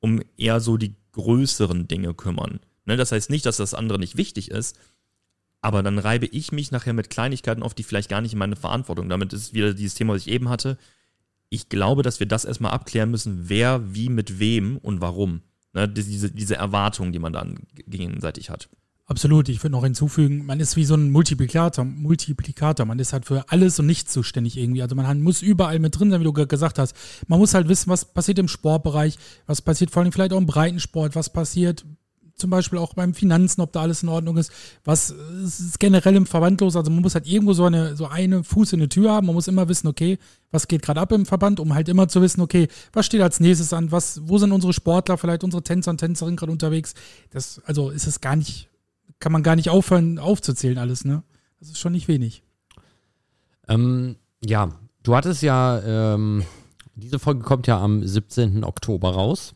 [0.00, 2.60] um eher so die größeren Dinge kümmern.
[2.84, 4.78] Ne, das heißt nicht, dass das andere nicht wichtig ist,
[5.64, 8.54] aber dann reibe ich mich nachher mit Kleinigkeiten auf, die vielleicht gar nicht in meine
[8.54, 9.08] Verantwortung.
[9.08, 10.76] Damit ist wieder dieses Thema, was ich eben hatte.
[11.48, 15.40] Ich glaube, dass wir das erstmal abklären müssen, wer wie mit wem und warum.
[15.72, 18.68] Ne, diese, diese Erwartung, die man dann gegenseitig hat.
[19.06, 23.24] Absolut, ich würde noch hinzufügen, man ist wie so ein Multiplikator, Multiplikator, man ist halt
[23.24, 24.82] für alles und nichts zuständig irgendwie.
[24.82, 26.94] Also man muss überall mit drin sein, wie du gesagt hast.
[27.26, 30.46] Man muss halt wissen, was passiert im Sportbereich, was passiert vor allem vielleicht auch im
[30.46, 31.86] Breitensport, was passiert
[32.36, 34.50] zum Beispiel auch beim Finanzen, ob da alles in Ordnung ist.
[34.84, 36.76] Was ist generell im Verband los?
[36.76, 39.26] Also man muss halt irgendwo so eine, so eine Fuß in der Tür haben.
[39.26, 40.18] Man muss immer wissen, okay,
[40.50, 43.40] was geht gerade ab im Verband, um halt immer zu wissen, okay, was steht als
[43.40, 46.94] nächstes an, was, wo sind unsere Sportler, vielleicht unsere Tänzer und Tänzerinnen gerade unterwegs.
[47.30, 48.68] Das, also ist es gar nicht,
[49.20, 51.22] kann man gar nicht aufhören, aufzuzählen alles, ne?
[51.60, 52.42] Das ist schon nicht wenig.
[53.68, 55.80] Ähm, ja, du hattest ja,
[56.14, 56.44] ähm,
[56.94, 58.64] diese Folge kommt ja am 17.
[58.64, 59.54] Oktober raus.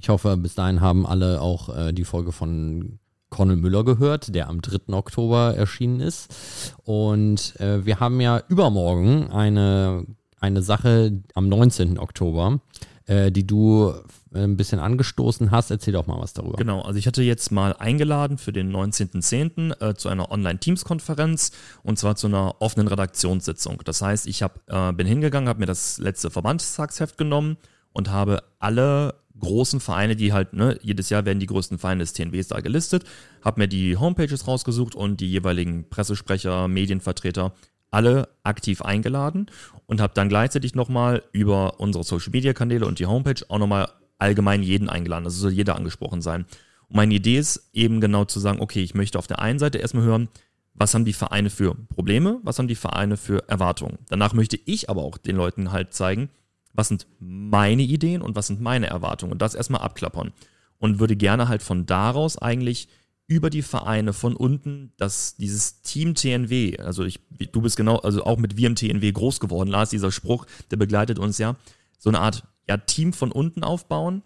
[0.00, 2.98] Ich hoffe, bis dahin haben alle auch äh, die Folge von
[3.30, 4.94] Cornel Müller gehört, der am 3.
[4.94, 6.74] Oktober erschienen ist.
[6.84, 10.06] Und äh, wir haben ja übermorgen eine,
[10.40, 11.98] eine Sache am 19.
[11.98, 12.60] Oktober,
[13.06, 13.92] äh, die du
[14.32, 15.70] äh, ein bisschen angestoßen hast.
[15.70, 16.56] Erzähl doch mal was darüber.
[16.56, 19.80] Genau, also ich hatte jetzt mal eingeladen für den 19.10.
[19.80, 23.82] Äh, zu einer Online-Teams-Konferenz und zwar zu einer offenen Redaktionssitzung.
[23.84, 27.58] Das heißt, ich hab, äh, bin hingegangen, habe mir das letzte Verbandstagsheft genommen
[27.92, 32.12] und habe alle großen Vereine, die halt, ne, jedes Jahr werden die größten Vereine des
[32.12, 33.04] TNWs da gelistet,
[33.42, 37.52] habe mir die Homepages rausgesucht und die jeweiligen Pressesprecher, Medienvertreter
[37.90, 39.46] alle aktiv eingeladen
[39.86, 43.88] und habe dann gleichzeitig nochmal über unsere Social Media Kanäle und die Homepage auch nochmal
[44.18, 45.24] allgemein jeden eingeladen.
[45.24, 46.44] Also soll jeder angesprochen sein.
[46.88, 49.78] Und meine Idee ist eben genau zu sagen, okay, ich möchte auf der einen Seite
[49.78, 50.28] erstmal hören,
[50.74, 53.98] was haben die Vereine für Probleme, was haben die Vereine für Erwartungen.
[54.08, 56.30] Danach möchte ich aber auch den Leuten halt zeigen,
[56.78, 60.32] was sind meine Ideen und was sind meine Erwartungen und das erstmal abklappern.
[60.78, 62.86] Und würde gerne halt von daraus eigentlich
[63.26, 67.18] über die Vereine von unten, dass dieses Team TNW, also ich,
[67.50, 70.76] du bist genau, also auch mit wir im TNW groß geworden, Lars, dieser Spruch, der
[70.76, 71.56] begleitet uns ja,
[71.98, 74.22] so eine Art ja, Team von unten aufbauen,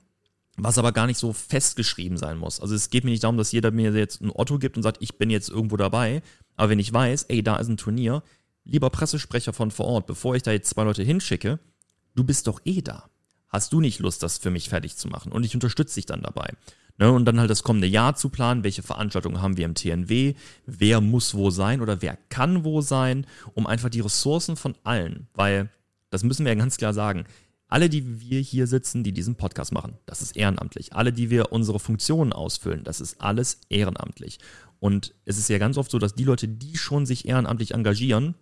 [0.59, 2.61] was aber gar nicht so festgeschrieben sein muss.
[2.61, 4.99] Also es geht mir nicht darum, dass jeder mir jetzt ein Otto gibt und sagt,
[5.01, 6.21] ich bin jetzt irgendwo dabei,
[6.57, 8.23] aber wenn ich weiß, ey, da ist ein Turnier,
[8.65, 11.59] lieber Pressesprecher von vor Ort, bevor ich da jetzt zwei Leute hinschicke,
[12.15, 13.09] du bist doch eh da.
[13.49, 15.31] Hast du nicht Lust, das für mich fertig zu machen?
[15.31, 16.55] Und ich unterstütze dich dann dabei.
[16.99, 20.35] Ne, und dann halt das kommende Jahr zu planen, welche Veranstaltungen haben wir im TNW,
[20.67, 25.27] wer muss wo sein oder wer kann wo sein, um einfach die Ressourcen von allen,
[25.33, 25.71] weil,
[26.11, 27.25] das müssen wir ja ganz klar sagen,
[27.67, 30.93] alle, die wir hier sitzen, die diesen Podcast machen, das ist ehrenamtlich.
[30.93, 34.39] Alle, die wir unsere Funktionen ausfüllen, das ist alles ehrenamtlich.
[34.79, 38.35] Und es ist ja ganz oft so, dass die Leute, die schon sich ehrenamtlich engagieren,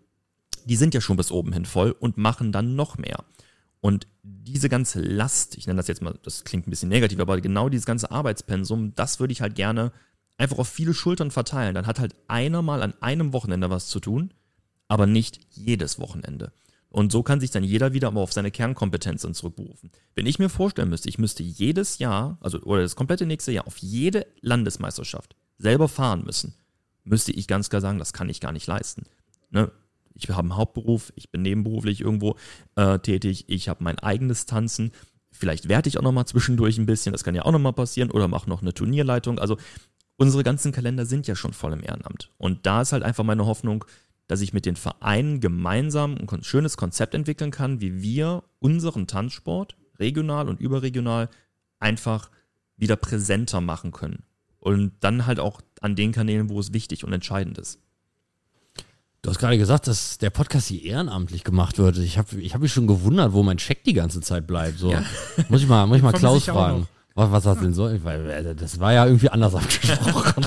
[0.64, 3.24] die sind ja schon bis oben hin voll und machen dann noch mehr.
[3.80, 7.40] Und diese ganze Last, ich nenne das jetzt mal, das klingt ein bisschen negativ, aber
[7.40, 9.92] genau dieses ganze Arbeitspensum, das würde ich halt gerne
[10.36, 11.74] einfach auf viele Schultern verteilen.
[11.74, 14.32] Dann hat halt einer mal an einem Wochenende was zu tun,
[14.88, 16.52] aber nicht jedes Wochenende.
[16.90, 19.92] Und so kann sich dann jeder wieder aber auf seine Kernkompetenzen zurückberufen.
[20.16, 23.66] Wenn ich mir vorstellen müsste, ich müsste jedes Jahr, also oder das komplette nächste Jahr
[23.66, 26.54] auf jede Landesmeisterschaft selber fahren müssen,
[27.04, 29.04] müsste ich ganz klar sagen, das kann ich gar nicht leisten.
[29.50, 29.70] Ne?
[30.14, 32.36] Ich habe einen Hauptberuf, ich bin nebenberuflich irgendwo
[32.76, 34.92] äh, tätig, ich habe mein eigenes Tanzen.
[35.32, 37.72] Vielleicht werte ich auch noch mal zwischendurch ein bisschen, das kann ja auch noch mal
[37.72, 39.38] passieren, oder mache noch eine Turnierleitung.
[39.38, 39.56] Also
[40.16, 42.30] unsere ganzen Kalender sind ja schon voll im Ehrenamt.
[42.36, 43.84] Und da ist halt einfach meine Hoffnung,
[44.26, 49.76] dass ich mit den Vereinen gemeinsam ein schönes Konzept entwickeln kann, wie wir unseren Tanzsport
[49.98, 51.28] regional und überregional
[51.80, 52.30] einfach
[52.76, 54.24] wieder präsenter machen können.
[54.58, 57.80] Und dann halt auch an den Kanälen, wo es wichtig und entscheidend ist.
[59.22, 61.98] Du hast gerade gesagt, dass der Podcast hier ehrenamtlich gemacht wird.
[61.98, 64.78] Ich habe ich hab mich schon gewundert, wo mein Check die ganze Zeit bleibt.
[64.78, 64.92] So.
[64.92, 65.04] Ja.
[65.50, 66.88] Muss ich mal, muss ich mal Klaus fragen.
[67.14, 67.90] Was, was hast du denn so?
[68.02, 70.46] Weil, äh, das war ja irgendwie anders abgesprochen.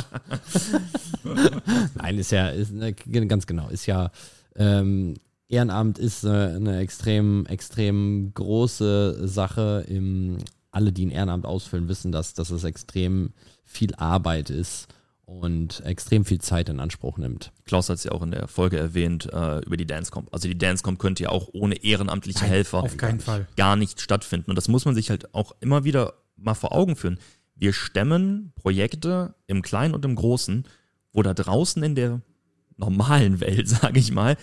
[1.96, 4.12] Nein, ist ja, ist, ne, ganz genau, ist ja,
[4.56, 5.16] ähm,
[5.50, 9.86] Ehrenamt ist eine, eine, extrem, extrem große Sache.
[9.88, 10.38] Im,
[10.72, 13.34] alle, die ein Ehrenamt ausfüllen, wissen, dass, dass es extrem
[13.66, 14.88] viel Arbeit ist
[15.26, 17.52] und extrem viel Zeit in Anspruch nimmt.
[17.66, 20.30] Klaus hat es ja auch in der Folge erwähnt äh, über die Dancecomp.
[20.32, 23.48] Also die Dancecomp könnte ja auch ohne ehrenamtliche Nein, Helfer auf keinen Fall.
[23.56, 24.52] gar nicht stattfinden.
[24.52, 27.20] Und das muss man sich halt auch immer wieder mal vor Augen führen.
[27.56, 30.66] Wir stemmen Projekte im Kleinen und im Großen,
[31.14, 32.22] wo da draußen in der
[32.76, 34.36] normalen Welt, sage ich mal,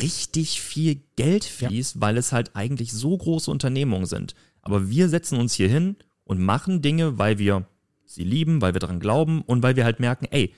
[0.00, 2.00] richtig viel Geld fließt, ja.
[2.00, 4.34] weil es halt eigentlich so große Unternehmungen sind.
[4.60, 7.66] Aber wir setzen uns hier hin und machen Dinge, weil wir
[8.16, 10.52] sie lieben, weil wir daran glauben und weil wir halt merken, ey,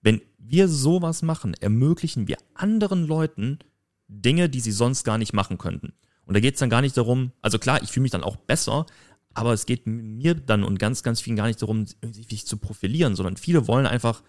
[0.00, 3.60] wenn wir sowas machen, ermöglichen wir anderen Leuten
[4.08, 5.92] Dinge, die sie sonst gar nicht machen könnten.
[6.26, 8.36] Und da geht es dann gar nicht darum, also klar, ich fühle mich dann auch
[8.36, 8.86] besser,
[9.34, 13.16] aber es geht mir dann und ganz, ganz vielen gar nicht darum, sich zu profilieren,
[13.16, 14.22] sondern viele wollen einfach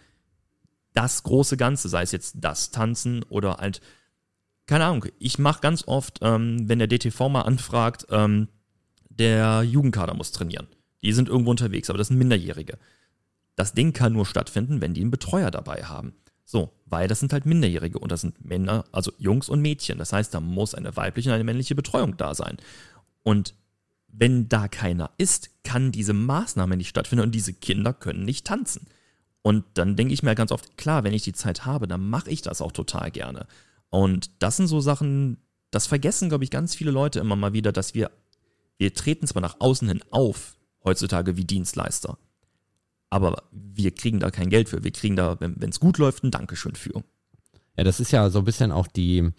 [0.93, 3.81] das große Ganze, sei es jetzt das Tanzen oder halt,
[4.65, 8.47] keine Ahnung, ich mache ganz oft, ähm, wenn der DTV mal anfragt, ähm,
[9.09, 10.67] der Jugendkader muss trainieren.
[11.03, 12.77] Die sind irgendwo unterwegs, aber das sind Minderjährige.
[13.55, 16.13] Das Ding kann nur stattfinden, wenn die einen Betreuer dabei haben.
[16.45, 19.97] So, weil das sind halt Minderjährige und das sind Männer, also Jungs und Mädchen.
[19.97, 22.57] Das heißt, da muss eine weibliche und eine männliche Betreuung da sein.
[23.21, 23.53] Und
[24.07, 28.87] wenn da keiner ist, kann diese Maßnahme nicht stattfinden und diese Kinder können nicht tanzen.
[29.41, 32.29] Und dann denke ich mir ganz oft, klar, wenn ich die Zeit habe, dann mache
[32.29, 33.47] ich das auch total gerne.
[33.89, 35.37] Und das sind so Sachen,
[35.71, 38.11] das vergessen, glaube ich, ganz viele Leute immer mal wieder, dass wir,
[38.77, 42.17] wir treten zwar nach außen hin auf, heutzutage wie Dienstleister,
[43.09, 44.83] aber wir kriegen da kein Geld für.
[44.83, 47.03] Wir kriegen da, wenn es gut läuft, ein Dankeschön für.
[47.77, 49.31] Ja, das ist ja so ein bisschen auch die,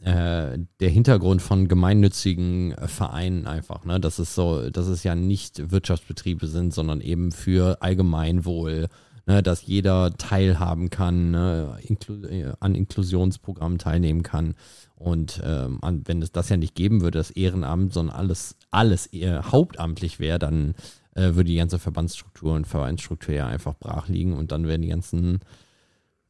[0.00, 4.00] äh, der Hintergrund von gemeinnützigen Vereinen einfach, ne?
[4.00, 8.88] Das ist so, dass es ja nicht Wirtschaftsbetriebe sind, sondern eben für Allgemeinwohl,
[9.26, 9.42] ne?
[9.42, 11.78] dass jeder teilhaben kann, ne?
[11.82, 14.54] Inklu äh, an Inklusionsprogrammen teilnehmen kann.
[14.96, 19.06] Und ähm, an, wenn es das ja nicht geben würde, das Ehrenamt, sondern alles, alles
[19.06, 20.74] eher hauptamtlich wäre, dann
[21.14, 24.88] äh, würde die ganze Verbandsstruktur und Vereinsstruktur ja einfach brach liegen und dann wären die
[24.88, 25.40] ganzen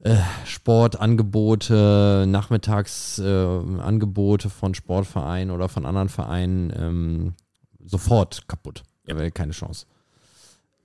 [0.00, 7.34] äh, Sportangebote, Nachmittagsangebote äh, von Sportvereinen oder von anderen Vereinen ähm,
[7.84, 8.82] sofort kaputt.
[9.04, 9.86] Wäre keine Chance.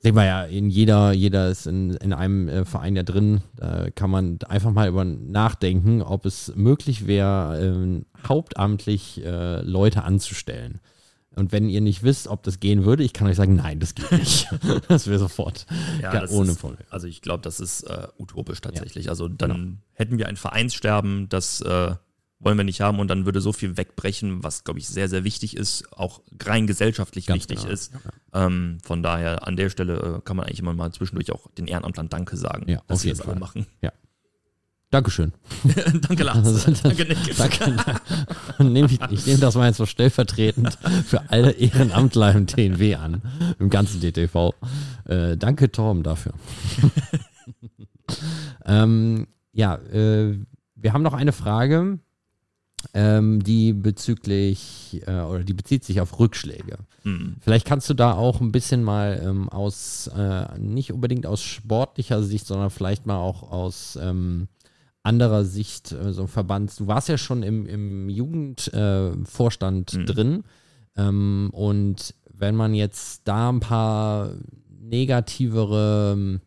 [0.01, 3.41] Sehen wir ja, in jeder, jeder ist in, in einem äh, Verein ja drin.
[3.57, 10.03] Da kann man einfach mal über nachdenken, ob es möglich wäre, ähm, hauptamtlich äh, Leute
[10.03, 10.79] anzustellen.
[11.35, 13.93] Und wenn ihr nicht wisst, ob das gehen würde, ich kann euch sagen, nein, das
[13.93, 14.47] geht nicht.
[14.87, 15.65] das wäre sofort
[16.01, 19.05] ja, gar, ohne ist, Also ich glaube, das ist äh, utopisch tatsächlich.
[19.05, 19.11] Ja.
[19.11, 19.77] Also dann genau.
[19.93, 21.95] hätten wir ein Vereinssterben, das äh,
[22.39, 25.23] wollen wir nicht haben und dann würde so viel wegbrechen, was, glaube ich, sehr, sehr
[25.23, 27.73] wichtig ist, auch rein gesellschaftlich Ganz wichtig genau.
[27.73, 27.91] ist.
[28.33, 28.45] Ja.
[28.45, 31.67] Ähm, von daher, an der Stelle äh, kann man eigentlich immer mal zwischendurch auch den
[31.67, 33.67] Ehrenamtlern Danke sagen, ja, dass sie das alle machen.
[33.81, 33.91] Ja.
[34.91, 35.33] Dankeschön.
[36.01, 36.63] danke, Lars.
[36.83, 37.37] danke, Nick.
[37.37, 37.75] danke.
[38.57, 43.21] ich, ich nehme das mal jetzt so stellvertretend für alle Ehrenamtler im TNW an,
[43.59, 44.55] im ganzen DTV.
[45.05, 46.33] Äh, danke, Torben, dafür.
[48.65, 50.39] ähm, ja, äh,
[50.75, 51.99] wir haben noch eine Frage,
[52.93, 56.77] ähm, die bezüglich äh, oder die bezieht sich auf Rückschläge.
[57.03, 57.35] Mhm.
[57.39, 62.23] Vielleicht kannst du da auch ein bisschen mal ähm, aus, äh, nicht unbedingt aus sportlicher
[62.23, 64.47] Sicht, sondern vielleicht mal auch aus ähm,
[65.03, 70.05] anderer Sicht, äh, so Verband, du warst ja schon im, im Jugendvorstand äh, mhm.
[70.05, 70.43] drin.
[70.97, 74.31] Ähm, und wenn man jetzt da ein paar
[74.81, 76.41] negativere ähm,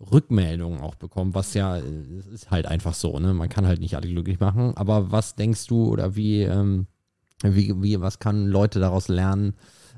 [0.00, 3.32] Rückmeldungen auch bekommt, was ja, es ist halt einfach so, ne?
[3.32, 4.76] Man kann halt nicht alle glücklich machen.
[4.76, 6.86] Aber was denkst du oder wie, ähm,
[7.42, 9.54] wie, wie, was kann Leute daraus lernen,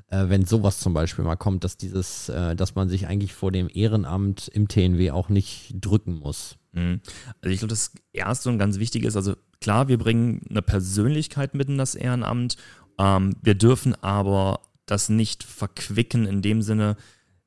[0.09, 3.51] äh, wenn sowas zum Beispiel mal kommt, dass dieses, äh, dass man sich eigentlich vor
[3.51, 6.57] dem Ehrenamt im TNW auch nicht drücken muss?
[6.73, 7.01] Mhm.
[7.41, 11.55] Also ich glaube, das erste und ganz wichtige ist, also klar, wir bringen eine Persönlichkeit
[11.55, 12.55] mit in das Ehrenamt.
[12.99, 16.95] Ähm, wir dürfen aber das nicht verquicken in dem Sinne,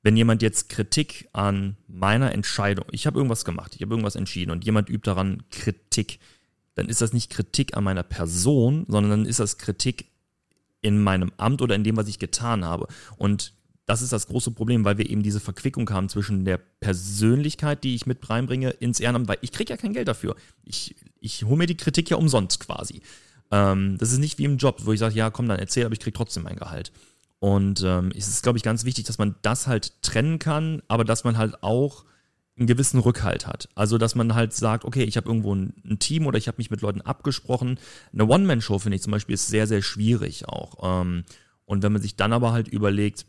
[0.03, 4.51] wenn jemand jetzt Kritik an meiner Entscheidung, ich habe irgendwas gemacht, ich habe irgendwas entschieden
[4.51, 6.19] und jemand übt daran Kritik,
[6.75, 10.07] dann ist das nicht Kritik an meiner Person, sondern dann ist das Kritik
[10.81, 12.87] in meinem Amt oder in dem, was ich getan habe.
[13.19, 13.53] Und
[13.85, 17.95] das ist das große Problem, weil wir eben diese Verquickung haben zwischen der Persönlichkeit, die
[17.95, 20.37] ich mit reinbringe, ins Ehrenamt, weil ich kriege ja kein Geld dafür.
[20.65, 23.03] Ich, ich hole mir die Kritik ja umsonst quasi.
[23.51, 25.93] Ähm, das ist nicht wie im Job, wo ich sage, ja, komm, dann erzähl, aber
[25.93, 26.93] ich kriege trotzdem mein Gehalt.
[27.41, 31.05] Und ähm, es ist, glaube ich, ganz wichtig, dass man das halt trennen kann, aber
[31.05, 32.05] dass man halt auch
[32.59, 33.71] einen gewissen Rückhalt hat.
[33.75, 36.59] Also, dass man halt sagt, okay, ich habe irgendwo ein, ein, Team oder ich habe
[36.59, 37.79] mich mit Leuten abgesprochen.
[38.13, 41.01] Eine One-Man-Show, finde ich zum Beispiel, ist sehr, sehr schwierig auch.
[41.03, 41.25] Ähm,
[41.65, 43.25] und wenn man sich dann aber halt überlegt,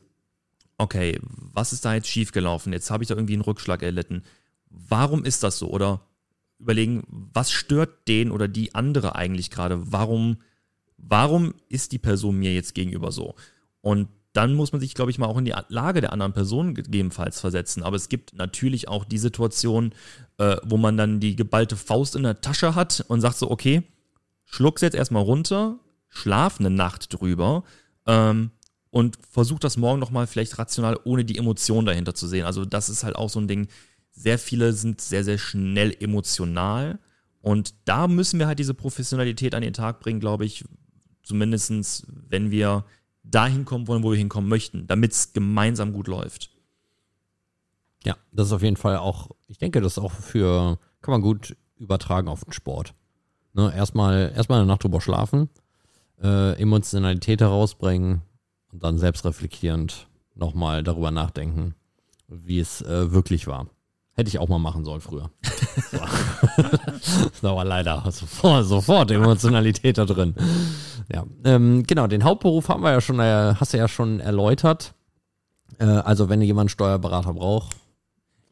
[0.78, 2.74] okay, was ist da jetzt schiefgelaufen?
[2.74, 4.24] Jetzt habe ich da irgendwie einen Rückschlag erlitten.
[4.70, 5.70] Warum ist das so?
[5.70, 6.02] Oder
[6.60, 9.92] überlegen, was stört den oder die andere eigentlich gerade?
[9.92, 10.38] Warum,
[10.98, 13.36] warum ist die Person mir jetzt gegenüber so?
[13.82, 16.74] Und dann muss man sich, glaube ich, mal auch in die Lage der anderen Person
[16.74, 17.84] gegebenenfalls versetzen.
[17.84, 19.94] Aber es gibt natürlich auch die Situation,
[20.38, 23.84] äh, wo man dann die geballte Faust in der Tasche hat und sagt so, okay,
[24.46, 27.64] schluck's jetzt erstmal runter, schlaf eine Nacht drüber
[28.06, 28.52] ähm,
[28.90, 32.46] und versuch das morgen nochmal vielleicht rational, ohne die Emotion dahinter zu sehen.
[32.46, 33.68] Also das ist halt auch so ein Ding.
[34.12, 37.00] Sehr viele sind sehr, sehr schnell emotional.
[37.42, 40.64] Und da müssen wir halt diese Professionalität an den Tag bringen, glaube ich.
[41.24, 42.86] Zumindestens, wenn wir
[43.24, 46.50] dahin kommen wollen, wo wir hinkommen möchten, damit es gemeinsam gut läuft.
[48.04, 51.22] Ja, das ist auf jeden Fall auch, ich denke, das ist auch für, kann man
[51.22, 52.94] gut übertragen auf den Sport.
[53.54, 55.50] Ne, erstmal, erstmal eine Nacht drüber schlafen,
[56.22, 58.22] äh, Emotionalität herausbringen
[58.72, 61.76] und dann selbstreflektierend nochmal darüber nachdenken,
[62.28, 63.68] wie es äh, wirklich war.
[64.22, 65.32] Hätte ich auch mal machen sollen früher.
[65.92, 70.36] das war leider sofort, sofort Emotionalität da drin.
[71.12, 74.94] Ja, ähm, genau, den Hauptberuf haben wir ja schon, äh, hast du ja schon erläutert.
[75.80, 77.76] Äh, also wenn jemand einen Steuerberater braucht,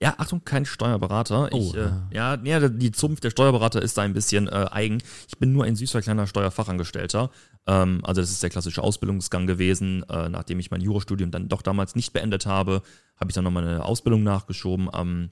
[0.02, 1.50] Ja, Achtung, kein Steuerberater.
[1.52, 5.04] Ich, Oh, äh, ja, ja, die Zunft der Steuerberater ist da ein bisschen äh, eigen.
[5.28, 7.30] Ich bin nur ein süßer kleiner Steuerfachangestellter.
[7.68, 10.04] Ähm, also das ist der klassische Ausbildungsgang gewesen.
[10.10, 12.82] Äh, nachdem ich mein Jurastudium dann doch damals nicht beendet habe,
[13.18, 14.90] habe ich dann nochmal eine Ausbildung nachgeschoben.
[14.98, 15.30] Ähm,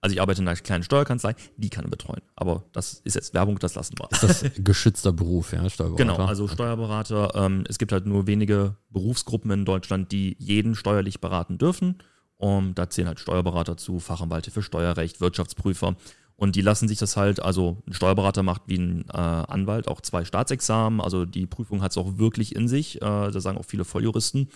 [0.00, 2.22] also ich arbeite in einer kleinen Steuerkanzlei, die kann er betreuen.
[2.34, 4.08] Aber das ist jetzt Werbung, das lassen wir.
[4.10, 6.04] Ist das geschützter Beruf, ja, Steuerberater?
[6.04, 7.34] Genau, also Steuerberater.
[7.34, 11.98] Ähm, es gibt halt nur wenige Berufsgruppen in Deutschland, die jeden steuerlich beraten dürfen.
[12.38, 15.96] Um, da zählen halt Steuerberater zu, Fachanwälte für Steuerrecht, Wirtschaftsprüfer.
[16.36, 20.00] Und die lassen sich das halt, also ein Steuerberater macht wie ein äh, Anwalt auch
[20.00, 21.02] zwei Staatsexamen.
[21.02, 22.96] Also die Prüfung hat es auch wirklich in sich.
[22.96, 24.48] Äh, da sagen auch viele Volljuristen,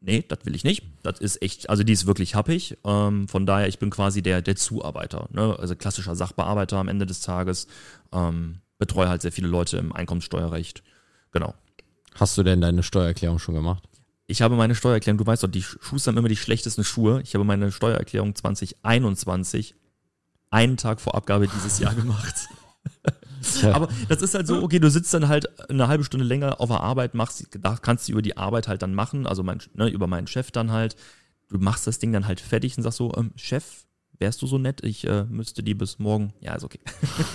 [0.00, 0.84] nee, das will ich nicht.
[1.02, 2.76] Das ist echt, also die ist wirklich happig.
[2.84, 5.28] Ähm, von daher, ich bin quasi der, der Zuarbeiter.
[5.32, 5.56] Ne?
[5.58, 7.66] Also klassischer Sachbearbeiter am Ende des Tages.
[8.12, 10.82] Ähm, betreue halt sehr viele Leute im Einkommenssteuerrecht.
[11.32, 11.54] Genau.
[12.14, 13.84] Hast du denn deine Steuererklärung schon gemacht?
[14.26, 17.22] Ich habe meine Steuererklärung, du weißt doch, die Schuster haben immer die schlechtesten Schuhe.
[17.22, 19.74] Ich habe meine Steuererklärung 2021
[20.50, 22.34] einen Tag vor Abgabe dieses Jahr gemacht.
[23.72, 26.68] Aber das ist halt so, okay, du sitzt dann halt eine halbe Stunde länger auf
[26.68, 29.88] der Arbeit, machst, da kannst du über die Arbeit halt dann machen, also mein, ne,
[29.88, 30.96] über meinen Chef dann halt.
[31.48, 33.86] Du machst das Ding dann halt fertig und sagst so, ähm, Chef,
[34.18, 36.32] wärst du so nett, ich äh, müsste die bis morgen.
[36.40, 36.80] Ja, ist okay.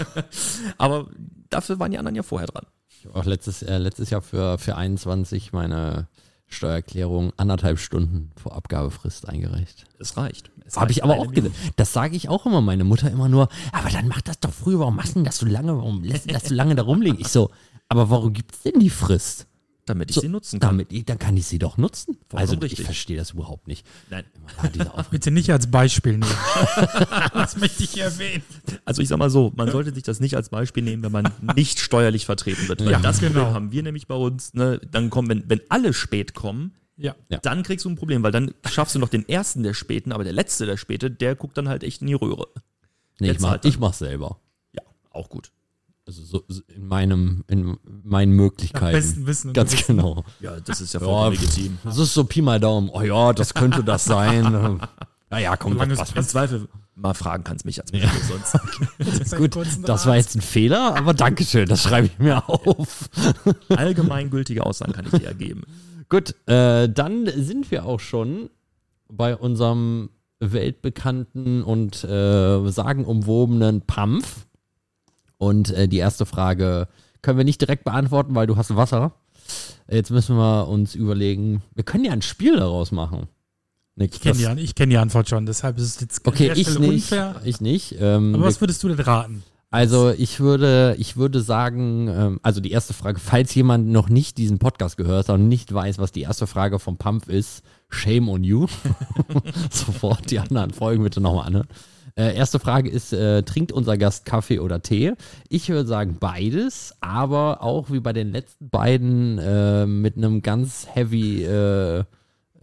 [0.77, 1.09] Aber
[1.49, 2.65] dafür waren die anderen ja vorher dran.
[2.89, 6.07] Ich habe auch letztes, äh, letztes Jahr für, für 21 meine
[6.53, 9.85] Steuererklärung anderthalb Stunden vor Abgabefrist eingereicht.
[9.99, 10.51] Es reicht.
[10.65, 11.53] Es Habe ich aber auch gedacht.
[11.75, 14.79] Das sage ich auch immer, meine Mutter immer nur, aber dann mach das doch früh,
[14.79, 17.19] warum machst du das so lange, warum lässt du das so lange da rumliegen?
[17.19, 17.51] Ich so,
[17.89, 19.47] aber warum gibt es denn die Frist?
[19.85, 20.71] Damit ich So, sie nutzen kann.
[20.71, 22.17] Damit ich, dann kann ich sie doch nutzen.
[22.29, 22.85] Vollkommen also ich richtig.
[22.85, 23.85] verstehe das überhaupt nicht.
[24.09, 24.23] Nein.
[24.77, 26.35] Ja, Bitte nicht als Beispiel nehmen.
[27.33, 28.43] das möchte ich erwähnen.
[28.85, 31.31] Also ich sag mal so, man sollte sich das nicht als Beispiel nehmen, wenn man
[31.55, 32.83] nicht steuerlich vertreten wird.
[32.83, 33.53] Weil Ja, das Problem genau.
[33.53, 34.53] haben wir nämlich bei uns.
[34.53, 34.79] Ne?
[34.91, 37.15] Dann kommen, wenn, wenn alle spät kommen, Ja.
[37.41, 40.23] Dann kriegst du ein Problem, weil dann schaffst du noch den ersten der Späten, aber
[40.23, 42.47] der letzte der Späte, der guckt dann halt echt in die Röhre.
[43.19, 44.39] nee, ich mach, halt ich mach selber.
[44.73, 45.51] Ja, auch gut.
[46.05, 48.85] Also so, so in meinem, in meinen Möglichkeiten.
[48.85, 49.97] Nach bestem Wissen und Ganz Gewissen.
[49.97, 50.25] genau.
[50.41, 51.77] Ja, das ist ja Ja, vollkommen legitim.
[51.83, 52.89] Das ist so Pi mal Daumen.
[52.91, 54.81] Oh ja, das könnte das sein.
[55.29, 56.15] Naja, komm, Solange es passt.
[56.15, 58.55] Im Zweifel mal fragen kannst mich als Beispiel sonst.
[59.19, 63.09] Das Gut, das war jetzt ein Fehler, aber Dankeschön, das schreibe ich mir auf.
[63.69, 65.63] Allgemeingültige Aussagen kann ich dir ergeben.
[66.07, 68.51] Gut, äh, dann sind wir auch schon
[69.09, 74.45] bei unserem weltbekannten und äh, sagenumwobenen Pampf.
[75.43, 76.87] Und äh, die erste Frage
[77.21, 79.13] können wir nicht direkt beantworten, weil du hast Wasser.
[79.89, 83.27] Jetzt müssen wir uns überlegen, wir können ja ein Spiel daraus machen.
[83.95, 86.51] Nick, Ich kenne die, An- ich kenn die Antwort schon, deshalb ist es jetzt Okay,
[86.55, 87.11] ich Stelle nicht.
[87.11, 87.41] unfair.
[87.43, 87.95] Ich nicht.
[87.99, 89.43] Ähm, Aber was würdest du denn raten?
[89.69, 94.37] Also ich würde, ich würde sagen, ähm, also die erste Frage, falls jemand noch nicht
[94.37, 98.29] diesen Podcast gehört hat und nicht weiß, was die erste Frage vom Pump ist, shame
[98.29, 98.67] on you.
[99.71, 101.67] Sofort die anderen Folgen bitte nochmal anhören.
[102.15, 105.13] Äh, erste Frage ist, äh, trinkt unser Gast Kaffee oder Tee?
[105.49, 110.87] Ich würde sagen beides, aber auch wie bei den letzten beiden äh, mit einem ganz
[110.93, 112.03] heavy, äh,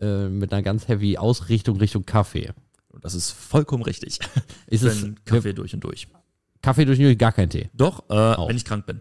[0.00, 2.50] äh, mit einer ganz heavy Ausrichtung Richtung Kaffee.
[2.90, 4.20] Und das ist vollkommen richtig.
[4.66, 6.06] Ist Ich es bin Kaffee durch und durch.
[6.62, 7.70] Kaffee durch Null, gar kein Tee?
[7.74, 8.48] Doch, Auch.
[8.48, 9.00] wenn ich krank bin.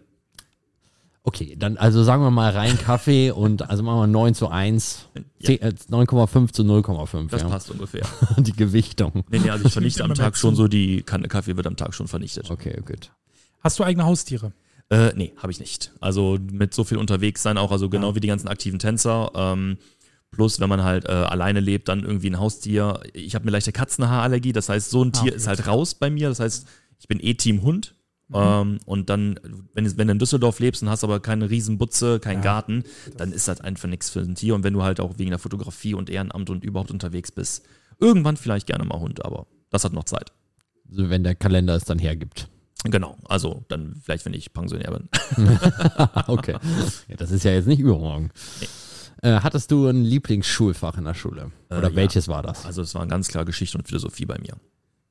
[1.22, 5.08] Okay, dann also sagen wir mal rein Kaffee und also machen wir 9 zu 1,
[5.14, 5.22] Ja.
[5.46, 7.28] 10, äh, 9,5 zu 0,5.
[7.30, 7.48] Das ja.
[7.48, 8.06] passt ungefähr.
[8.38, 9.24] Die Gewichtung.
[9.30, 11.94] Nee, nee, also ich vernichte am Tag schon so, die Kanne Kaffee wird am Tag
[11.94, 12.50] schon vernichtet.
[12.50, 13.10] Okay, gut.
[13.60, 14.52] Hast du eigene Haustiere?
[14.88, 15.92] Äh, nee, habe ich nicht.
[16.00, 19.30] Also mit so viel unterwegs sein auch, also genau wie die ganzen aktiven Tänzer.
[19.34, 19.76] Ähm,
[20.30, 23.00] plus, wenn man halt äh, alleine lebt, dann irgendwie ein Haustier.
[23.12, 25.36] Ich habe eine leichte Katzenhaarallergie, das heißt, so ein Tier okay.
[25.36, 26.28] ist halt raus bei mir.
[26.28, 26.66] Das heißt,
[26.98, 27.94] ich bin eh Team Hund.
[28.32, 29.38] Ähm, und dann,
[29.74, 32.84] wenn, wenn du in Düsseldorf lebst und hast aber keine Riesenbutze, keinen Garten,
[33.16, 34.54] dann ist das einfach nichts für ein Tier.
[34.54, 37.64] Und wenn du halt auch wegen der Fotografie und Ehrenamt und überhaupt unterwegs bist,
[37.98, 40.32] irgendwann vielleicht gerne mal Hund, aber das hat noch Zeit.
[40.88, 42.48] Also wenn der Kalender es dann hergibt.
[42.84, 45.08] Genau, also dann vielleicht, wenn ich Pensionär bin.
[46.28, 46.56] okay.
[47.08, 48.30] Ja, das ist ja jetzt nicht übermorgen.
[49.22, 51.52] Äh, hattest du ein Lieblingsschulfach in der Schule?
[51.68, 51.96] Oder ja.
[51.96, 52.64] welches war das?
[52.64, 54.54] Also es war ganz klar Geschichte und Philosophie bei mir.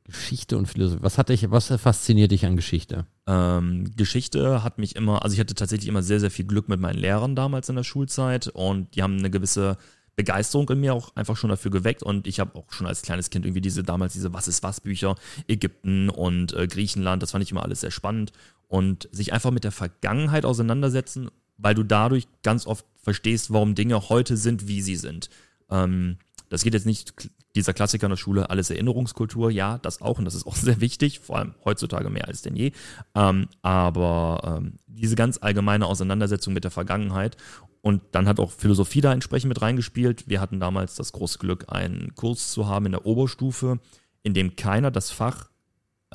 [0.09, 1.03] Geschichte und Philosophie.
[1.03, 3.05] Was hat dich, was fasziniert dich an Geschichte?
[3.27, 6.79] Ähm, Geschichte hat mich immer, also ich hatte tatsächlich immer sehr, sehr viel Glück mit
[6.79, 9.77] meinen Lehrern damals in der Schulzeit und die haben eine gewisse
[10.15, 13.29] Begeisterung in mir auch einfach schon dafür geweckt und ich habe auch schon als kleines
[13.29, 15.15] Kind irgendwie diese damals diese Was ist was Bücher,
[15.47, 18.33] Ägypten und äh, Griechenland, das fand ich immer alles sehr spannend
[18.67, 24.09] und sich einfach mit der Vergangenheit auseinandersetzen, weil du dadurch ganz oft verstehst, warum Dinge
[24.09, 25.29] heute sind, wie sie sind.
[25.69, 26.17] Ähm,
[26.49, 27.13] das geht jetzt nicht,
[27.55, 30.81] dieser Klassiker in der Schule, alles Erinnerungskultur, ja, das auch und das ist auch sehr
[30.81, 32.71] wichtig, vor allem heutzutage mehr als denn je.
[33.15, 37.37] Ähm, aber ähm, diese ganz allgemeine Auseinandersetzung mit der Vergangenheit
[37.81, 40.27] und dann hat auch Philosophie da entsprechend mit reingespielt.
[40.27, 43.79] Wir hatten damals das große Glück, einen Kurs zu haben in der Oberstufe,
[44.23, 45.49] in dem keiner das Fach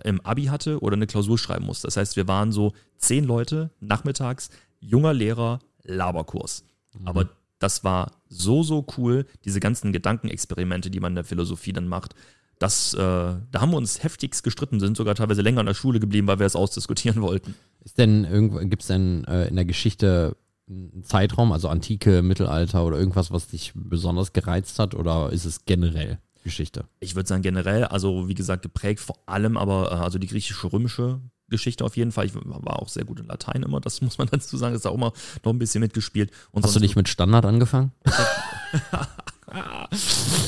[0.02, 1.86] im Abi hatte oder eine Klausur schreiben musste.
[1.86, 6.64] Das heißt, wir waren so zehn Leute nachmittags, junger Lehrer, Laberkurs.
[6.98, 7.08] Mhm.
[7.08, 7.28] Aber
[7.64, 12.14] das war so, so cool, diese ganzen Gedankenexperimente, die man in der Philosophie dann macht.
[12.58, 15.98] Das, äh, da haben wir uns heftigst gestritten, sind sogar teilweise länger in der Schule
[15.98, 17.54] geblieben, weil wir es ausdiskutieren wollten.
[17.82, 20.36] Ist denn irgendwo, gibt es denn äh, in der Geschichte
[20.68, 25.64] einen Zeitraum, also Antike, Mittelalter oder irgendwas, was dich besonders gereizt hat oder ist es
[25.64, 26.84] generell Geschichte?
[27.00, 31.20] Ich würde sagen generell, also wie gesagt, geprägt vor allem aber, äh, also die griechische-römische
[31.50, 32.26] Geschichte auf jeden Fall.
[32.26, 34.96] Ich war auch sehr gut in Latein immer, das muss man dazu sagen, ist auch
[34.96, 35.12] mal
[35.44, 36.30] noch ein bisschen mitgespielt.
[36.52, 37.92] Und Hast du nicht mit Standard angefangen?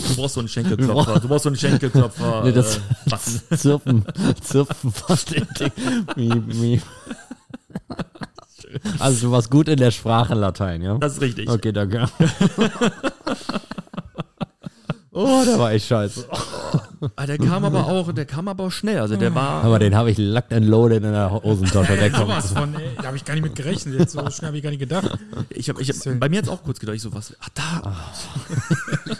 [0.08, 1.20] Du brauchst so einen Schenkelklopfer.
[1.20, 2.42] Du brauchst so einen Schenkelklopfer.
[2.44, 3.48] Nee, das- äh, was?
[3.60, 4.04] Zirpen,
[4.40, 4.92] Zirpen.
[6.16, 6.82] Miep, miep.
[8.98, 10.98] Also du warst gut in der Sprache Latein, ja?
[10.98, 11.48] Das ist richtig.
[11.48, 12.08] Okay, danke.
[15.18, 16.28] Oh, der war echt scheiße.
[17.16, 18.98] Ah, der kam aber auch, der kam aber auch schnell.
[18.98, 19.64] Also der war.
[19.64, 21.96] Aber den habe ich locked and loaded in der Hosentasche.
[21.96, 22.26] Der kommt.
[22.26, 23.98] Sowas von, ey, da habe ich gar nicht mit gerechnet.
[23.98, 25.18] Jetzt so schnell habe ich gar nicht gedacht.
[25.48, 27.34] Ich hab, ich hab, bei mir jetzt auch kurz gedacht, ich so was.
[27.40, 27.96] Ach, da.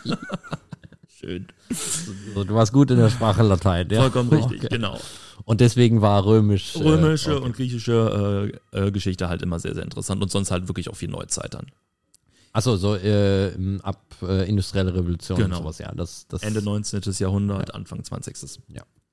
[1.18, 1.47] Schön.
[2.34, 4.01] So, du warst gut in der Sprache Latein, ja?
[4.01, 4.68] Vollkommen richtig, Okay.
[4.76, 5.01] genau.
[5.47, 6.76] Und deswegen war römisch.
[6.76, 7.44] Römische äh, okay.
[7.44, 10.97] und griechische äh, äh, Geschichte halt immer sehr, sehr interessant und sonst halt wirklich auch
[10.97, 11.68] viel Neuzeit dann.
[12.53, 15.57] Achso, so äh, ab äh, industrielle Revolution Genau.
[15.57, 15.92] und sowas, ja.
[15.94, 17.01] Das, das, Ende 19.
[17.18, 18.36] Jahrhundert, Anfang 20.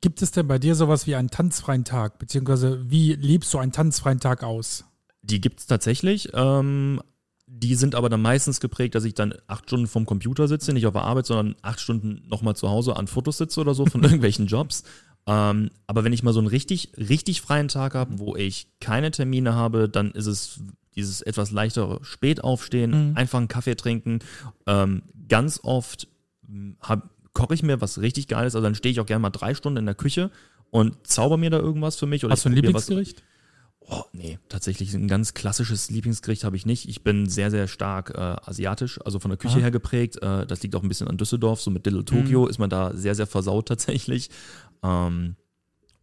[0.02, 2.20] Gibt es denn bei dir sowas wie einen tanzfreien Tag?
[2.20, 4.86] Beziehungsweise wie lebst du einen tanzfreien Tag aus?
[5.22, 6.30] Die gibt es tatsächlich.
[6.34, 7.02] Ähm,
[7.48, 10.88] die sind aber dann meistens geprägt, dass ich dann acht Stunden vom Computer sitze, nicht
[10.88, 14.04] auf der Arbeit, sondern acht Stunden nochmal zu Hause an Fotos sitze oder so von
[14.04, 14.84] irgendwelchen Jobs.
[15.26, 19.12] Ähm, aber wenn ich mal so einen richtig, richtig freien Tag habe, wo ich keine
[19.12, 20.60] Termine habe, dann ist es
[20.96, 23.18] dieses etwas leichtere Spätaufstehen, Mhm.
[23.18, 24.20] einfach einen Kaffee trinken.
[24.68, 26.08] Ähm, ganz oft
[26.82, 29.56] hab, koche ich mir was richtig Geiles, also dann stehe ich auch gerne mal drei
[29.56, 30.30] Stunden in der Küche
[30.70, 32.24] und zauber mir da irgendwas für mich.
[32.26, 33.24] Oder Hast du ein Lieblingsgericht?
[33.86, 36.88] Oh, nee, tatsächlich ein ganz klassisches Lieblingsgericht habe ich nicht.
[36.88, 39.64] Ich bin sehr, sehr stark äh, asiatisch, also von der Küche Aha.
[39.64, 40.22] her geprägt.
[40.22, 42.94] Äh, das liegt auch ein bisschen an Düsseldorf, so mit Little Tokyo ist man da
[42.96, 44.30] sehr, sehr versaut tatsächlich.
[44.84, 45.36] Ähm,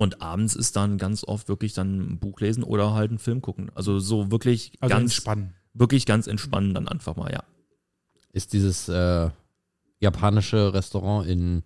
[0.01, 3.43] und abends ist dann ganz oft wirklich dann ein Buch lesen oder halt einen Film
[3.43, 3.71] gucken.
[3.75, 5.53] Also so wirklich Also ganz, entspannen.
[5.75, 7.45] wirklich ganz entspannen dann einfach mal, ja.
[8.33, 9.29] ist dieses äh,
[9.99, 11.65] japanische Restaurant in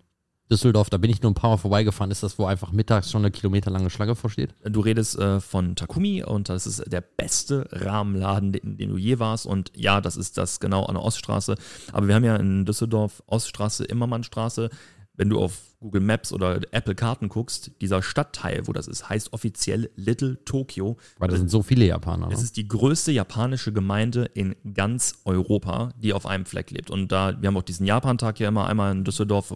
[0.51, 2.11] Düsseldorf, da bin ich nur ein paar Mal vorbeigefahren.
[2.11, 4.53] Ist das, wo einfach mittags schon eine kilometerlange Schlange vorsteht?
[4.65, 9.17] Du redest äh, von Takumi und das ist der beste Rahmenladen, in dem du je
[9.17, 9.45] warst.
[9.45, 11.55] Und ja, das ist das genau an der Oststraße.
[11.93, 14.69] Aber wir haben ja in Düsseldorf Oststraße, Immermannstraße.
[15.13, 19.33] Wenn du auf Google Maps oder Apple Karten guckst, dieser Stadtteil, wo das ist, heißt
[19.33, 20.97] offiziell Little Tokyo.
[21.19, 22.29] Weil da sind so viele Japaner.
[22.31, 22.43] Es Ne?
[22.45, 26.89] ist die größte japanische Gemeinde in ganz Europa, die auf einem Fleck lebt.
[26.89, 29.53] Und da, wir haben auch diesen Japan-Tag ja immer einmal in Düsseldorf,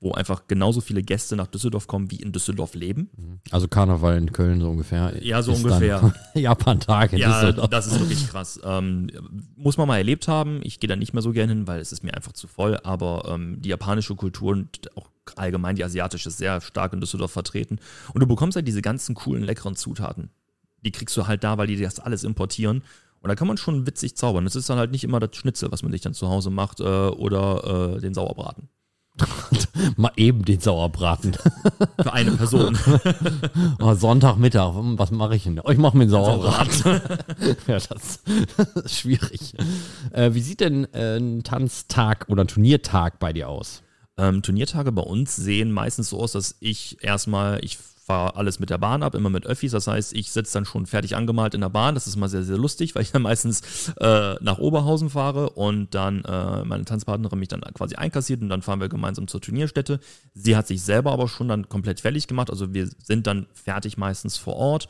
[0.00, 3.40] wo einfach genauso viele Gäste nach Düsseldorf kommen, wie in Düsseldorf leben.
[3.50, 5.14] Also Karneval in Köln so ungefähr.
[5.24, 6.12] Ja, so ungefähr.
[6.34, 7.70] Japan-Tag in Ja, Düsseldorf.
[7.70, 8.60] das ist wirklich krass.
[8.64, 9.08] Ähm,
[9.56, 10.60] muss man mal erlebt haben.
[10.64, 12.78] Ich gehe da nicht mehr so gerne hin, weil es ist mir einfach zu voll.
[12.82, 17.32] Aber ähm, die japanische Kultur und auch allgemein die asiatische ist sehr stark in Düsseldorf
[17.32, 17.78] vertreten.
[18.12, 20.30] Und du bekommst halt diese ganzen coolen, leckeren Zutaten.
[20.84, 22.82] Die kriegst du halt da, weil die das alles importieren.
[23.20, 24.44] Und da kann man schon witzig zaubern.
[24.44, 26.80] Das ist dann halt nicht immer das Schnitzel, was man sich dann zu Hause macht
[26.80, 28.68] äh, oder äh, den Sauerbraten.
[29.96, 31.34] Mal eben den Sauerbraten.
[32.02, 32.78] Für eine Person.
[33.78, 35.60] Oh, Sonntagmittag, was mache ich denn?
[35.60, 37.00] Oh, ich mache mir einen Sauerbraten.
[37.66, 38.20] ja, das
[38.84, 39.54] ist schwierig.
[40.12, 43.82] Äh, wie sieht denn äh, ein Tanztag oder ein Turniertag bei dir aus?
[44.18, 48.68] Ähm, Turniertage bei uns sehen meistens so aus, dass ich erstmal, ich fahre alles mit
[48.68, 49.72] der Bahn ab, immer mit Öffis.
[49.72, 51.94] Das heißt, ich sitze dann schon fertig angemalt in der Bahn.
[51.94, 53.62] Das ist mal sehr, sehr lustig, weil ich dann meistens
[54.00, 58.62] äh, nach Oberhausen fahre und dann äh, meine Tanzpartnerin mich dann quasi einkassiert und dann
[58.62, 60.00] fahren wir gemeinsam zur Turnierstätte.
[60.34, 62.50] Sie hat sich selber aber schon dann komplett fertig gemacht.
[62.50, 64.88] Also wir sind dann fertig meistens vor Ort.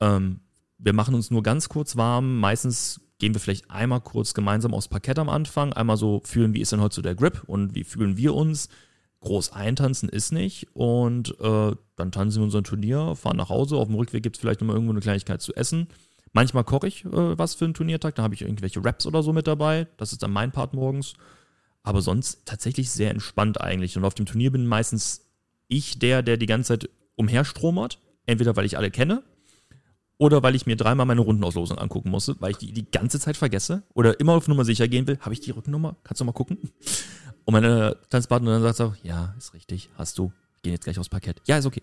[0.00, 0.40] Ähm,
[0.76, 2.38] wir machen uns nur ganz kurz warm.
[2.38, 5.72] Meistens gehen wir vielleicht einmal kurz gemeinsam aufs Parkett am Anfang.
[5.72, 8.68] Einmal so fühlen, wie ist denn heute so der Grip und wie fühlen wir uns.
[9.20, 10.68] Groß eintanzen ist nicht.
[10.72, 13.76] Und äh, dann tanzen wir unser Turnier, fahren nach Hause.
[13.76, 15.88] Auf dem Rückweg gibt es vielleicht nochmal irgendwo eine Kleinigkeit zu essen.
[16.32, 18.14] Manchmal koche ich äh, was für einen Turniertag.
[18.14, 19.86] Da habe ich irgendwelche Raps oder so mit dabei.
[19.98, 21.12] Das ist dann mein Part morgens.
[21.82, 23.96] Aber sonst tatsächlich sehr entspannt eigentlich.
[23.96, 25.26] Und auf dem Turnier bin meistens
[25.68, 28.00] ich der, der die ganze Zeit umherstromert.
[28.26, 29.22] Entweder weil ich alle kenne
[30.20, 33.38] oder weil ich mir dreimal meine Rundenauslosung angucken musste, weil ich die die ganze Zeit
[33.38, 35.18] vergesse oder immer auf Nummer sicher gehen will.
[35.20, 35.96] Habe ich die Rückennummer?
[36.04, 36.58] Kannst du mal gucken?
[37.46, 40.24] Und meine Tanzpartnerin sagt so, ja, ist richtig, hast du.
[40.24, 41.40] Wir gehen jetzt gleich aufs Parkett.
[41.46, 41.80] Ja, ist okay.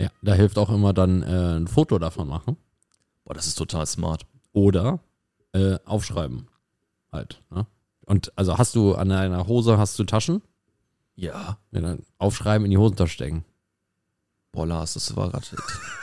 [0.00, 2.56] Ja, da hilft auch immer dann äh, ein Foto davon machen.
[3.24, 4.26] Boah, das ist total smart.
[4.52, 5.00] Oder
[5.52, 6.46] äh, aufschreiben.
[7.10, 7.42] Halt.
[7.50, 7.66] Ne?
[8.06, 10.40] Und also hast du an deiner Hose hast du Taschen?
[11.16, 11.58] Ja.
[11.72, 13.44] Ja, dann aufschreiben, in die Hosentasche stecken.
[14.52, 15.46] Boah, Lars, das war gerade.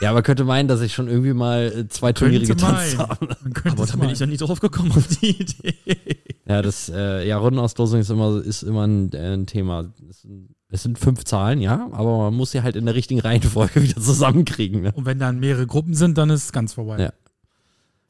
[0.00, 3.26] Ja, aber könnte meinen, dass ich schon irgendwie mal äh, zwei Turniere getanzt habe.
[3.26, 5.74] Man Aber da bin ich noch nie drauf gekommen auf die Idee.
[6.48, 9.92] Ja, das, äh, ja, Rundenauslosung ist immer, ist immer ein, äh, ein Thema.
[10.08, 13.18] Es sind, es sind fünf Zahlen, ja, aber man muss sie halt in der richtigen
[13.18, 14.82] Reihenfolge wieder zusammenkriegen.
[14.82, 14.92] Ne?
[14.94, 17.00] Und wenn dann mehrere Gruppen sind, dann ist es ganz vorbei.
[17.00, 17.12] Ja.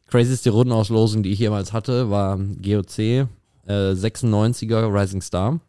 [0.08, 3.26] Crazyste Rundenauslosung, die ich jemals hatte, war GOC äh,
[3.66, 5.60] 96er Rising Star.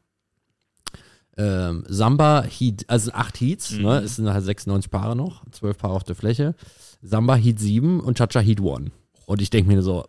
[1.38, 3.82] Ähm, Samba Heat, also acht Heats, Mhm.
[3.84, 4.00] ne?
[4.00, 6.56] Es sind halt 96 Paare noch, zwölf Paare auf der Fläche.
[7.02, 8.92] Samba Heat 7 und Cha-Cha Heat 1.
[9.28, 10.06] Und ich denke mir so,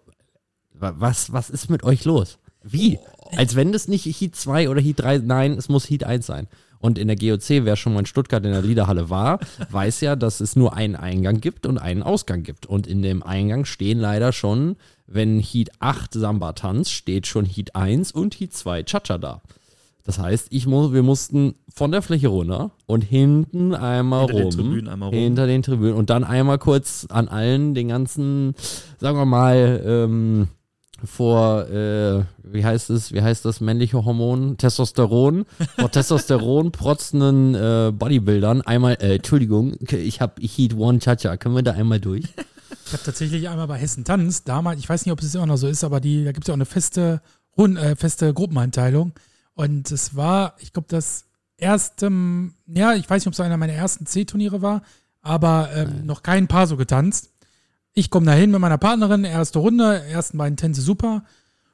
[0.73, 2.39] wa- was, was ist mit euch los?
[2.63, 2.99] Wie?
[3.37, 6.49] Als wenn das nicht Heat 2 oder Heat 3, nein, es muss Heat 1 sein.
[6.81, 10.17] Und in der GOC, wer schon mal in Stuttgart in der Liederhalle war, weiß ja,
[10.17, 12.67] dass es nur einen Eingang gibt und einen Ausgang gibt.
[12.67, 14.77] Und in dem Eingang stehen leider schon,
[15.07, 19.43] wenn Heat 8 Samba tanzt, steht schon Heat 1 und Heat 2 Cha-Cha da.
[20.09, 24.43] Das heißt, ich mu wir mussten von der Fläche runter und hinten einmal Hinter den
[24.45, 24.53] rum.
[24.53, 25.19] Tribünen einmal rum.
[25.19, 25.97] Hinter den Tribünen.
[25.97, 28.55] Und dann einmal kurz an allen den ganzen,
[28.99, 30.49] sagen wir mal, ähm,
[31.05, 34.57] vor, äh, wie heißt es, wie heißt das männliche Hormon?
[34.57, 35.45] Testosteron.
[35.79, 41.63] Vor Testosteron protzenden äh, Bodybuildern einmal, äh, Entschuldigung, ich habe Heat One Cha-Cha, können wir
[41.63, 42.25] da einmal durch?
[42.87, 45.59] Ich habe tatsächlich einmal bei Hessen Tanz, damals, ich weiß nicht, ob es immer noch
[45.59, 47.21] so ist, aber die, da gibt es ja auch eine feste,
[47.59, 49.13] Rund, äh, feste Gruppeneinteilung.
[49.59, 51.25] Und es war, ich glaube, das
[51.57, 52.13] erste,
[52.69, 54.83] ja, ich weiß nicht, ob es einer meiner ersten C-Turniere war,
[55.21, 57.31] aber ähm, noch kein Paar so getanzt.
[57.93, 61.25] Ich komme da hin mit meiner Partnerin, erste Runde, ersten beiden Tänze super,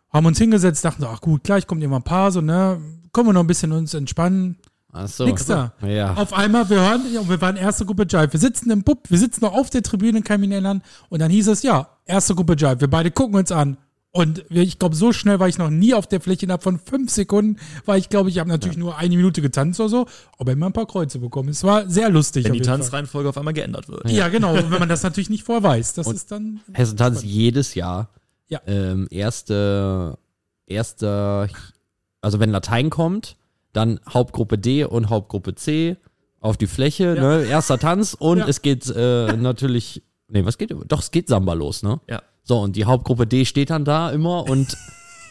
[0.09, 2.81] haben uns hingesetzt, dachten so, ach gut, gleich kommt immer ein Paar, so, ne,
[3.13, 4.57] können wir noch ein bisschen uns entspannen.
[4.91, 5.27] Achso.
[5.27, 5.75] Nix da.
[5.87, 6.15] Ja.
[6.15, 8.33] Auf einmal, wir hören, wir waren erste Gruppe Jive.
[8.33, 10.83] Wir sitzen im Pub, wir sitzen noch auf der Tribüne, kann ich mich erinnern.
[11.11, 12.81] Und dann hieß es, ja, erste Gruppe Jive.
[12.81, 13.77] Wir beide gucken uns an.
[14.17, 16.45] Und ich glaube, so schnell war ich noch nie auf der Fläche.
[16.45, 19.89] Innerhalb von fünf Sekunden war ich, glaube ich, habe natürlich nur eine Minute getanzt oder
[19.89, 20.07] so,
[20.39, 21.49] aber immer ein paar Kreuze bekommen.
[21.49, 22.45] Es war sehr lustig.
[22.45, 22.61] Wenn die.
[22.61, 24.09] Tanzreihenfolge auf einmal geändert wird.
[24.09, 24.53] Ja, genau.
[24.55, 26.61] Und wenn man das natürlich nicht vorher weiß, das Und ist dann.
[26.73, 28.09] Hessen tanzt jedes Jahr.
[28.47, 28.61] Ja.
[28.69, 30.17] Ähm, erste,
[30.67, 31.49] erste,
[32.21, 33.37] also wenn Latein kommt,
[33.73, 35.97] dann Hauptgruppe D und Hauptgruppe C
[36.39, 37.21] auf die Fläche, Ja.
[37.39, 37.45] ne?
[37.47, 38.47] Erster Tanz und Ja.
[38.47, 40.73] es geht äh, natürlich, nee, was geht?
[40.87, 42.01] Doch, es geht Samba los, ne?
[42.09, 42.23] Ja.
[42.45, 44.77] So, und die Hauptgruppe D steht dann da immer und,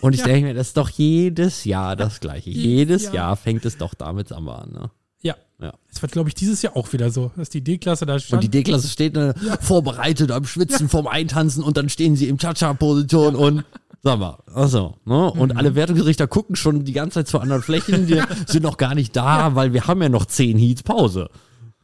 [0.02, 0.26] und ich Ja.
[0.28, 2.50] denke mir, das ist doch jedes Jahr das Gleiche.
[2.50, 3.36] Jedes Jedes Jahr.
[3.38, 4.90] Fängt es doch damit an, ne?
[5.22, 5.36] Ja.
[5.62, 5.74] Ja.
[5.90, 8.34] Es wird, glaube ich, dieses Jahr auch wieder so, dass die D-Klasse da stand.
[8.34, 12.38] Und die D-Klasse steht äh, vorbereitet am Schwitzen vom Eintanzen und dann stehen sie im
[12.38, 13.64] Cha-Cha-Position und
[14.02, 15.32] sag mal, achso, ne?
[15.32, 18.96] Und alle Wertungsrichter gucken schon die ganze Zeit zu anderen Flächen, die sind noch gar
[18.96, 21.30] nicht da, weil wir haben ja noch zehn Heats Pause.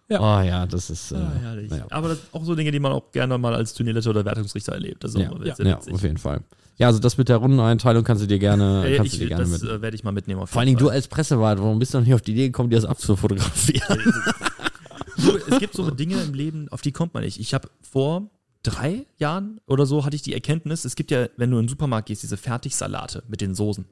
[0.09, 0.19] Ja.
[0.19, 1.85] Oh ja, das ist, äh, Ah, naja.
[1.91, 5.03] Aber auch so Dinge, die man auch gerne mal als Turnierleiter oder Wertungsrichter erlebt.
[5.03, 6.41] Ist Ja, ja, ja, auf jeden Fall.
[6.77, 9.43] Ja, also das mit der Rundeneinteilung kannst du dir gerne, kannst ich, du dir gerne
[9.51, 9.69] das mit.
[9.69, 10.41] äh, werde ich mal mitnehmen.
[10.41, 12.47] Auf Vor allen Dingen du als Pressewart, warum bist du noch nicht auf die Idee
[12.47, 13.99] gekommen, dir das abzufotografieren?
[15.49, 17.39] Es gibt so Dinge im Leben, auf die kommt man nicht.
[17.39, 18.29] Ich habe vor
[18.63, 21.69] drei Jahren oder so hatte ich die Erkenntnis, es gibt ja, wenn du in den
[21.69, 23.85] Supermarkt gehst, diese Fertigsalate mit den Soßen.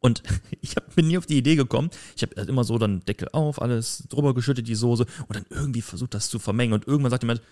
[0.00, 0.22] Und
[0.60, 1.90] ich hab, bin nie auf die Idee gekommen.
[2.16, 5.82] Ich habe immer so dann Deckel auf, alles drüber geschüttet, die Soße und dann irgendwie
[5.82, 6.74] versucht, das zu vermengen.
[6.74, 7.42] Und irgendwann sagt jemand,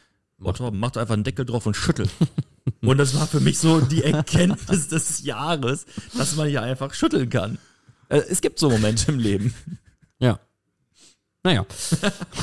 [0.55, 2.09] Torben, mach doch einfach einen Deckel drauf und schüttel.
[2.82, 5.86] und das war für mich so die Erkenntnis des Jahres,
[6.16, 7.59] dass man hier einfach schütteln kann.
[8.09, 9.55] Äh, Es gibt so Momente im Leben.
[10.18, 10.40] Ja.
[11.42, 11.66] Naja.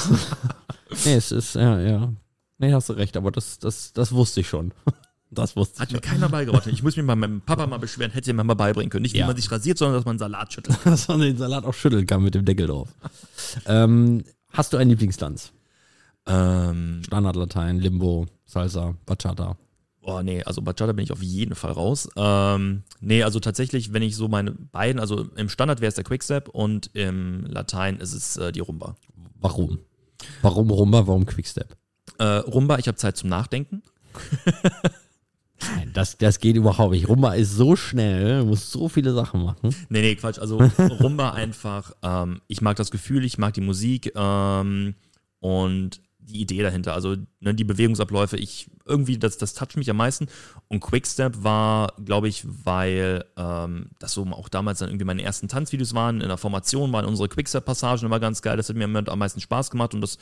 [1.06, 2.14] nee, es ist, ja, ja.
[2.58, 4.74] Nee, hast du recht, aber das, das, das wusste ich schon.
[5.34, 6.68] Das wusste ich Hat mir keiner beigebracht.
[6.68, 9.04] Ich muss mir bei meinem Papa mal beschweren, hätte mir mal beibringen können.
[9.04, 9.28] Nicht, wie Ja.
[9.28, 10.78] man sich rasiert, sondern dass man Salat schüttelt.
[10.86, 12.90] Dass man den Salat auch schütteln kann mit dem Deckel drauf.
[13.66, 15.54] ähm, hast du einen Lieblingstanz?
[16.28, 19.58] Ähm, Standardlatein, Limbo, Salsa, Bachata.
[20.02, 22.10] oh nee, also Bachata bin ich auf jeden Fall raus.
[22.18, 26.04] Ähm, nee, also tatsächlich, wenn ich so meine beiden, also im Standard wäre es der
[26.04, 28.96] Quickstep und im Latein ist es äh, die Rumba.
[29.40, 29.80] Warum?
[30.42, 31.76] Warum Rumba, warum Quickstep?
[32.20, 33.82] Äh, Rumba, ich habe Zeit zum Nachdenken.
[35.76, 37.08] Nein, das, das geht überhaupt nicht.
[37.08, 39.76] Rumba ist so schnell, du musst so viele Sachen machen.
[39.90, 40.40] Nee, nee, Quatsch.
[40.40, 44.96] Also Rumba einfach, ähm, ich mag das Gefühl, ich mag die Musik ähm,
[45.40, 46.94] und die Idee dahinter.
[46.94, 50.28] Also ne, die Bewegungsabläufe, ich irgendwie, das, das toucht mich am meisten.
[50.68, 55.48] Und Quickstep war, glaube ich, weil ähm, das so auch damals dann irgendwie meine ersten
[55.48, 58.58] Tanzvideos waren, in der Formation waren unsere Quickstep-Passagen immer ganz geil.
[58.58, 60.18] Das hat mir am meisten Spaß gemacht und das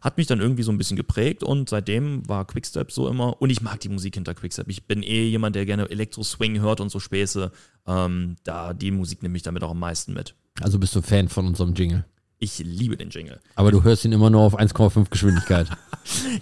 [0.00, 3.50] hat mich dann irgendwie so ein bisschen geprägt und seitdem war Quickstep so immer und
[3.50, 4.68] ich mag die Musik hinter Quickstep.
[4.68, 7.52] Ich bin eh jemand, der gerne Elektro-Swing hört und so Späße.
[7.86, 10.34] Ähm, da die Musik nimmt mich damit auch am meisten mit.
[10.60, 12.04] Also bist du Fan von unserem Jingle.
[12.38, 13.38] Ich liebe den Jingle.
[13.54, 15.68] Aber du hörst ihn immer nur auf 1,5 Geschwindigkeit.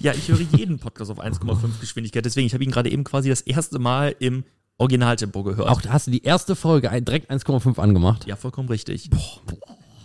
[0.00, 3.28] Ja, ich höre jeden Podcast auf 1,5 Geschwindigkeit, deswegen ich habe ihn gerade eben quasi
[3.28, 4.44] das erste Mal im
[4.78, 5.68] Originaltempo gehört.
[5.68, 8.24] Auch hast du die erste Folge direkt 1,5 angemacht.
[8.26, 9.10] ja, vollkommen richtig.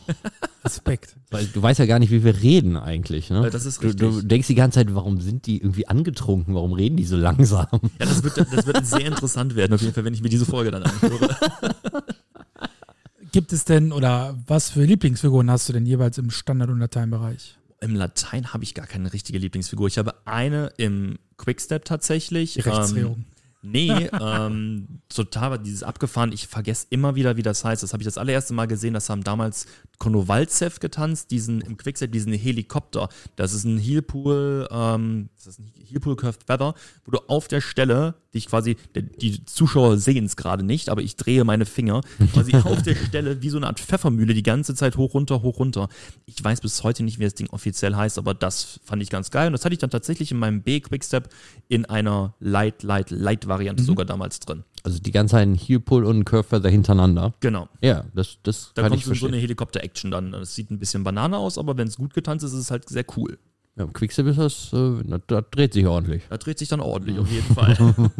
[0.65, 1.15] Respekt.
[1.29, 3.29] Weil du weißt ja gar nicht, wie wir reden eigentlich.
[3.29, 3.49] Ne?
[3.49, 4.27] Das ist du, du richtig.
[4.27, 6.55] denkst die ganze Zeit, warum sind die irgendwie angetrunken?
[6.55, 7.67] Warum reden die so langsam?
[7.99, 10.45] Ja, das wird, das wird sehr interessant werden, auf jeden Fall, wenn ich mir diese
[10.45, 11.35] Folge dann anhöre.
[13.31, 17.57] Gibt es denn oder was für Lieblingsfiguren hast du denn jeweils im Standard- und Lateinbereich?
[17.81, 19.87] Im Latein habe ich gar keine richtige Lieblingsfigur.
[19.87, 22.53] Ich habe eine im Quickstep tatsächlich.
[22.53, 23.15] Die Rechtsdrehung.
[23.15, 23.25] Ähm,
[23.63, 26.31] nee, ähm, total war dieses abgefahren.
[26.31, 27.81] Ich vergesse immer wieder, wie das heißt.
[27.81, 28.93] Das habe ich das allererste Mal gesehen.
[28.93, 29.65] Das haben damals
[29.97, 33.09] Konowalzew getanzt, diesen im Quickstep, diesen Helikopter.
[33.35, 37.61] Das ist ein Heelpool, ähm, das ist ein Heelpool Curved Feather, wo du auf der
[37.61, 42.01] Stelle dich quasi, die Zuschauer sehen es gerade nicht, aber ich drehe meine Finger
[42.33, 45.59] quasi auf der Stelle wie so eine Art Pfeffermühle die ganze Zeit hoch runter, hoch
[45.59, 45.87] runter.
[46.25, 49.29] Ich weiß bis heute nicht, wie das Ding offiziell heißt, aber das fand ich ganz
[49.31, 51.29] geil und das hatte ich dann tatsächlich in meinem B Quickstep
[51.67, 54.63] in einer Light, Light, Light Variante sogar damals drin.
[54.83, 57.33] Also die ganze Zeit ein Heelpull und Curve Feather hintereinander.
[57.39, 57.69] Genau.
[57.81, 60.31] Ja, das, das Da kann kommt ich so in so eine Helikopter-Action dann.
[60.31, 62.89] Das sieht ein bisschen Banane aus, aber wenn es gut getanzt ist, ist es halt
[62.89, 63.37] sehr cool.
[63.75, 66.23] Ja, Im Quickstep ist das, äh, da, da dreht sich ordentlich.
[66.29, 67.77] Da dreht sich dann ordentlich auf jeden Fall.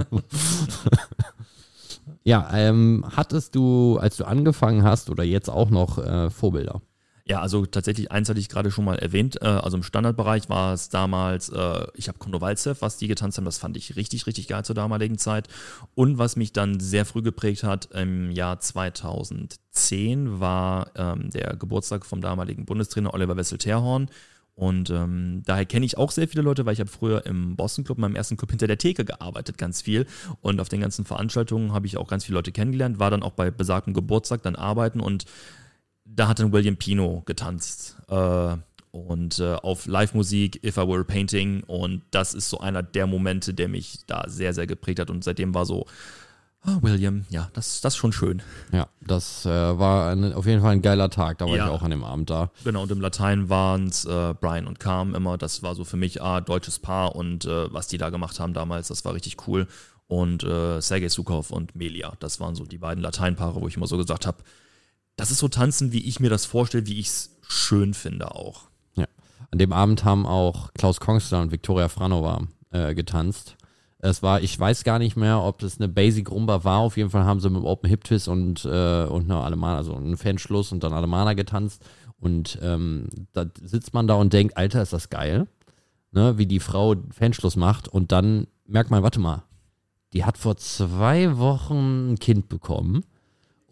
[2.26, 6.82] Ja, ähm, hattest du, als du angefangen hast oder jetzt auch noch äh, Vorbilder?
[7.26, 9.42] Ja, also tatsächlich, eins hatte ich gerade schon mal erwähnt.
[9.42, 13.46] Äh, also im Standardbereich war es damals, äh, ich habe Konowalzew, was die getanzt haben,
[13.46, 15.48] das fand ich richtig, richtig geil zur damaligen Zeit.
[15.96, 22.06] Und was mich dann sehr früh geprägt hat, im Jahr 2010 war ähm, der Geburtstag
[22.06, 24.10] vom damaligen Bundestrainer Oliver Wessel-Terhorn.
[24.56, 27.86] Und ähm, daher kenne ich auch sehr viele Leute, weil ich habe früher im Boston
[27.86, 30.06] Club, meinem ersten Club hinter der Theke gearbeitet, ganz viel.
[30.42, 33.32] Und auf den ganzen Veranstaltungen habe ich auch ganz viele Leute kennengelernt, war dann auch
[33.32, 35.26] bei besagtem Geburtstag dann arbeiten und
[36.06, 37.98] da hat dann William Pino getanzt.
[38.10, 38.56] Äh,
[38.92, 41.64] und äh, auf Live-Musik, If I Were Painting.
[41.64, 45.10] Und das ist so einer der Momente, der mich da sehr, sehr geprägt hat.
[45.10, 45.88] Und seitdem war so,
[46.62, 48.44] ah, William, ja, das, das ist schon schön.
[48.72, 51.40] Ja, das äh, war ein, auf jeden Fall ein geiler Tag.
[51.40, 51.66] Da war Ja.
[51.66, 52.52] ich auch an dem Abend da.
[52.64, 55.40] Genau, und im Latein waren es äh, Brian und Carm immer.
[55.40, 57.16] Das war so für mich, ah, deutsches Paar.
[57.16, 59.66] Und äh, was die da gemacht haben damals, das war richtig cool.
[60.06, 63.88] Und äh, Sergei Sukhov und Melia, das waren so die beiden Lateinpaare, wo ich immer
[63.88, 64.38] so gesagt habe,
[65.16, 68.64] das ist so tanzen, wie ich mir das vorstelle, wie ich es schön finde auch.
[68.96, 69.06] Ja.
[69.52, 72.42] An dem Abend haben auch Klaus Kongster und Viktoria Franova
[72.72, 73.56] äh, getanzt.
[74.00, 76.80] Es war, ich weiß gar nicht mehr, ob das eine Basic Rumba war.
[76.80, 79.96] Auf jeden Fall haben sie mit Open Hip Twist und, äh, und eine Alemana, also
[79.96, 81.86] einen Fanschluss und dann Alemana getanzt.
[82.20, 85.48] Und ähm, da sitzt man da und denkt, Alter, ist das geil,
[86.12, 87.88] ne, wie die Frau Fanschluss macht.
[87.88, 89.44] Und dann merkt man, warte mal,
[90.12, 93.06] die hat vor zwei Wochen ein Kind bekommen.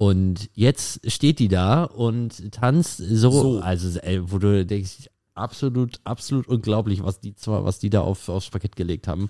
[0.02, 3.60] Und jetzt steht die da und tanzt so, So.
[3.60, 8.28] also ey, wo du denkst, absolut, absolut unglaublich, was die zwar, was die da auf,
[8.28, 9.28] aufs Parkett gelegt haben.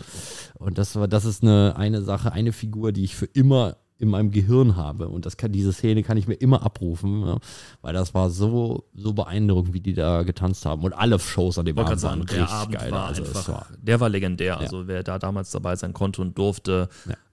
[0.53, 4.07] Und das war, das ist eine, eine Sache, eine Figur, die ich für immer in
[4.07, 5.09] meinem Gehirn habe.
[5.09, 7.37] Und das kann, diese Szene kann ich mir immer abrufen, ja,
[7.81, 10.85] weil das war so, so beeindruckend, wie die da getanzt haben.
[10.85, 12.91] Und alle Shows an dem Abend waren sagen, der richtig Abend geil.
[12.91, 14.57] war also einfach, war, der war legendär.
[14.57, 16.87] Also wer da damals dabei sein konnte und durfte,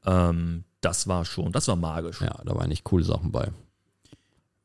[0.05, 2.21] ähm, das war schon, das war magisch.
[2.21, 3.51] ja, da waren nicht coole Sachen bei.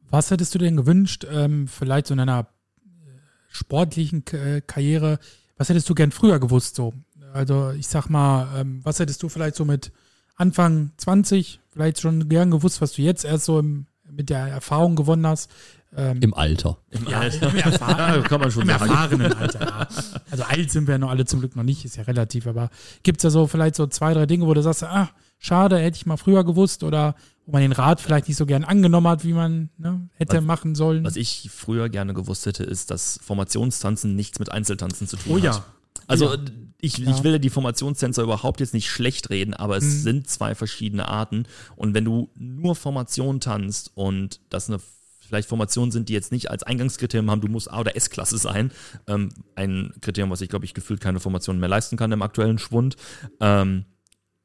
[0.10, 3.10] Was hättest du denn gewünscht, ähm, vielleicht so in einer äh,
[3.50, 5.20] sportlichen K äh, Karriere,
[5.58, 6.94] was hättest du gern früher gewusst so?
[7.34, 9.92] Also ich sag mal, ähm, was hättest du vielleicht so mit
[10.36, 14.96] Anfang 20 vielleicht schon gern gewusst, was du jetzt erst so im, mit der Erfahrung
[14.96, 15.50] gewonnen hast?
[15.96, 16.78] Ähm, Im Alter.
[16.90, 17.50] Im ja, Alter.
[17.50, 18.90] im, Erfahr Ja, kann man schon im sagen.
[18.90, 19.60] erfahrenen Alter.
[19.62, 19.88] Ja.
[20.30, 22.70] Also alt sind wir ja noch alle zum Glück noch nicht, ist ja relativ, aber
[23.04, 25.10] gibt es da so vielleicht so zwei, drei Dinge, wo du sagst, ah,
[25.44, 27.16] schade, hätte ich mal früher gewusst oder
[27.46, 30.44] wo man den Rat vielleicht nicht so gern angenommen hat, wie man ne, hätte Was-
[30.44, 31.04] machen sollen?
[31.04, 35.36] Was ich früher gerne gewusst hätte, ist, dass Formationstanzen nichts mit Einzeltanzen zu tun oh
[35.38, 35.44] hat.
[35.44, 35.66] ja.
[36.08, 36.40] Also Ja.
[36.80, 37.12] ich, Ja.
[37.12, 39.90] ich will die Formationstänzer überhaupt jetzt nicht schlecht reden, aber es Mhm.
[40.02, 41.46] sind zwei verschiedene Arten.
[41.76, 44.80] Und wenn du nur Formation tanzt und das eine
[45.20, 48.72] vielleicht Formationen sind, die jetzt nicht als Eingangskriterium haben, du musst A- oder S-Klasse sein,
[49.08, 52.60] ähm, ein Kriterium, was ich glaube ich gefühlt keine Formationen mehr leisten kann im aktuellen
[52.60, 52.96] Schwund,
[53.42, 53.86] ähm,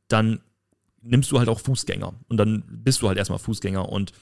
[0.08, 0.40] dann
[1.02, 4.12] nimmst du halt auch Fußgänger und dann bist du halt erstmal Fußgänger und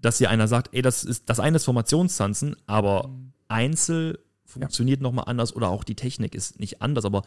[0.00, 3.10] dass hier einer sagt, ey, das ist das eine ist Formationstanzen, aber
[3.48, 7.22] Einzel funktioniert nochmal anders oder auch die Technik ist nicht anders, aber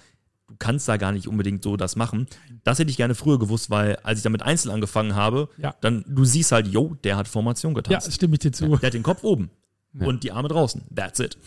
[0.47, 2.27] du kannst da gar nicht unbedingt so das machen.
[2.63, 5.75] Das hätte ich gerne früher gewusst, weil als ich damit Einzel angefangen habe, Ja.
[5.81, 8.13] dann du siehst halt, yo, der hat Formation Ja, getanzt.
[8.13, 8.67] stimme ich dir zu.
[8.77, 9.49] Der hat den Kopf oben
[9.93, 10.07] Ja.
[10.07, 10.83] und die Arme draußen.
[10.95, 11.37] That's it.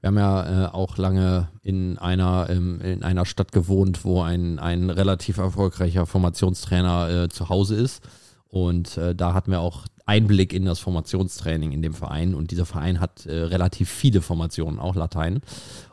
[0.00, 4.58] Wir haben ja äh, auch lange in einer, ähm, in einer Stadt gewohnt, wo ein,
[4.58, 8.02] ein relativ erfolgreicher Formationstrainer äh, zu Hause ist.
[8.48, 12.34] Und äh, da hatten wir auch Einblick in das Formationstraining in dem Verein.
[12.34, 15.40] Und dieser Verein hat äh, relativ viele Formationen, auch Latein.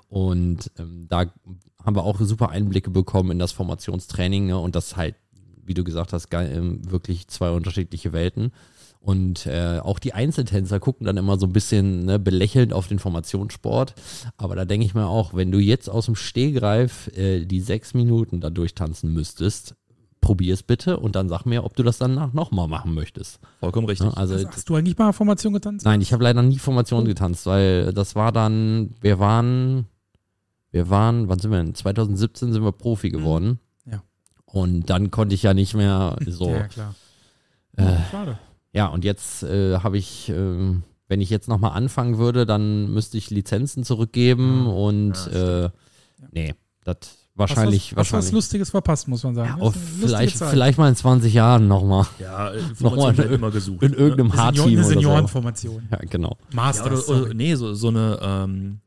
[0.07, 1.26] Und ähm, da
[1.84, 4.45] haben wir auch super Einblicke bekommen in das Formationstraining.
[4.47, 4.57] Ne?
[4.57, 5.15] Und das halt,
[5.65, 8.51] wie du gesagt hast, ähm, wirklich zwei unterschiedliche Welten.
[9.04, 12.99] Und äh, auch die Einzeltänzer gucken dann immer so ein bisschen ne, belächelnd auf den
[12.99, 13.95] Formationssport.
[14.38, 17.93] Aber da denke ich mir auch, wenn du jetzt aus dem Stehgreif äh, die sechs
[17.93, 19.76] Minuten da durchtanzen müsstest,
[20.22, 23.41] probier es bitte und dann sag mir, ob du das dann nochmal machen möchtest.
[23.60, 24.08] Vollkommen richtig.
[24.08, 25.84] Ja, also, Also, hast du eigentlich mal Formation getanzt?
[25.86, 29.86] nein, ich habe leider nie Formation getanzt, weil das war dann, wir waren,
[30.72, 31.76] wir waren, wann sind wir denn?
[31.76, 33.60] 2017 sind wir Profi geworden.
[33.86, 34.01] Ja.
[34.45, 36.51] Und dann konnte ich ja nicht mehr so.
[36.51, 36.95] Ja, klar.
[37.76, 38.39] Äh, Schade.
[38.74, 43.17] Ja, und jetzt äh, habe ich, ähm, wenn ich jetzt nochmal anfangen würde, dann müsste
[43.17, 45.69] ich Lizenzen zurückgeben und Ja, äh,
[46.32, 46.97] nee, das
[47.36, 48.32] wahrscheinlich, was, was wahrscheinlich.
[48.34, 49.57] Lustiges verpasst, muss man sagen.
[49.59, 50.49] Ja, lustige vielleicht, Zeit.
[50.49, 53.84] vielleicht mal in 20 Jahren nochmal Ja, Nochmal Informationen werden in- immer gesucht.
[53.84, 54.89] in irgendeinem Eine Senior- H-Team eine oder so.
[54.89, 55.88] Seniorenformation.
[55.91, 56.38] Ja, genau.
[56.49, 57.09] Ja, Masters.
[57.09, 58.80] oder, oder nee, so, so eine ähm,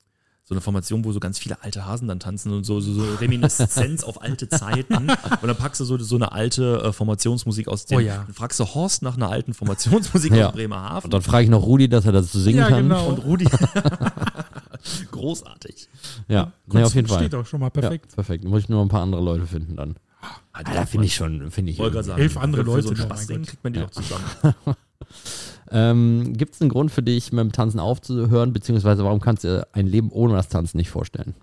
[0.48, 3.02] so eine Formation, wo so ganz viele alte Hasen dann tanzen und so, so, so
[3.16, 4.94] Reminiszenz auf alte Zeiten.
[5.42, 7.96] Und dann packst du so, so eine alte äh, Formationsmusik aus dem.
[7.98, 8.18] Oh ja.
[8.24, 10.46] Dann fragst du Horst nach einer alten Formationsmusik Ja.
[10.48, 11.06] aus Bremerhaven.
[11.06, 12.84] Und dann frage ich noch Rudi, dass er das singen Ja, kann.
[12.84, 13.08] genau.
[13.08, 13.48] Und Rudi.
[15.10, 15.88] Großartig.
[16.28, 17.18] Ja, nee, auf jeden Fall.
[17.18, 18.06] Steht doch schon mal perfekt.
[18.10, 18.44] Ja, perfekt.
[18.44, 19.96] Muss ich nur ein paar andere Leute finden dann.
[20.20, 21.80] Ah, Ah, da finde ich schon, finde ich.
[21.80, 23.86] Elf andere Leute So noch, Spaß, kriegt man die Ja.
[23.86, 24.24] doch zusammen.
[25.70, 29.48] Ähm, Gibt es einen Grund für dich, mit dem Tanzen aufzuhören, beziehungsweise warum kannst du
[29.48, 31.34] dir ein Leben ohne das Tanzen nicht vorstellen?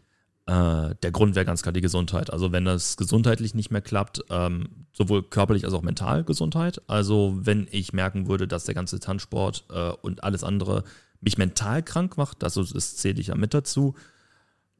[0.45, 2.31] Äh, der Grund wäre ganz klar die Gesundheit.
[2.31, 6.81] Also wenn das gesundheitlich nicht mehr klappt, ähm, sowohl körperlich als auch mental Gesundheit.
[6.87, 10.83] Also wenn ich merken würde, dass der ganze Tanzsport äh, und alles andere
[11.21, 13.95] mich mental krank macht, also das zähle ich ja mit dazu.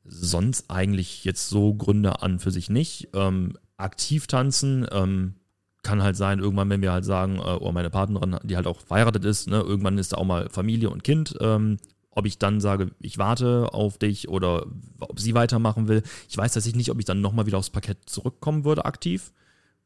[0.03, 3.09] Sonst eigentlich jetzt so Gründe an für sich nicht.
[3.13, 5.35] Ähm, aktiv tanzen ähm,
[5.83, 8.79] kann halt sein, irgendwann, wenn wir halt sagen, äh, oder meine Partnerin, die halt auch
[8.79, 11.35] verheiratet ist, ne, irgendwann ist da auch mal Familie und Kind.
[11.41, 11.77] Ähm,
[12.15, 14.67] ob ich dann sage, ich warte auf dich oder
[14.99, 16.03] ob sie weitermachen will.
[16.29, 19.31] Ich weiß tatsächlich nicht, ob ich dann nochmal wieder aufs Parkett zurückkommen würde, aktiv.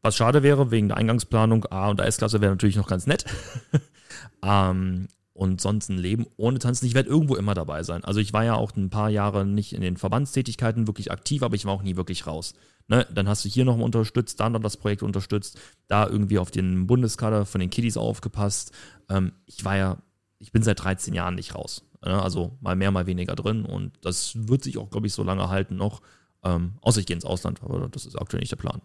[0.01, 3.25] Was schade wäre, wegen der Eingangsplanung A und S-Klasse wäre natürlich noch ganz nett.
[4.43, 5.07] ähm,
[5.37, 6.87] und sonst ein Leben ohne Tanzen.
[6.87, 8.03] Ich werde irgendwo immer dabei sein.
[8.03, 11.55] Also ich war ja auch ein paar Jahre nicht in den Verbandstätigkeiten wirklich aktiv, aber
[11.55, 12.55] ich war auch nie wirklich raus.
[12.87, 13.05] Ne?
[13.13, 16.87] Dann hast du hier noch unterstützt, da noch das Projekt unterstützt, da irgendwie auf den
[16.87, 18.71] Bundeskader von den Kiddies aufgepasst.
[19.09, 19.97] Ähm, ich war ja,
[20.39, 21.83] ich bin seit 13 Jahren nicht raus.
[22.03, 22.19] Ne?
[22.19, 25.49] Also mal mehr, mal weniger drin und das wird sich auch, glaube ich, so lange
[25.49, 26.01] halten noch.
[26.43, 28.81] Ähm, außer ich gehe ins Ausland, aber das ist aktuell nicht der Plan.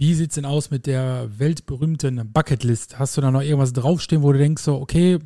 [0.00, 2.98] Wie sieht's denn aus mit der weltberühmten Bucketlist?
[2.98, 5.18] Hast du da noch irgendwas draufstehen, wo du denkst, so, okay,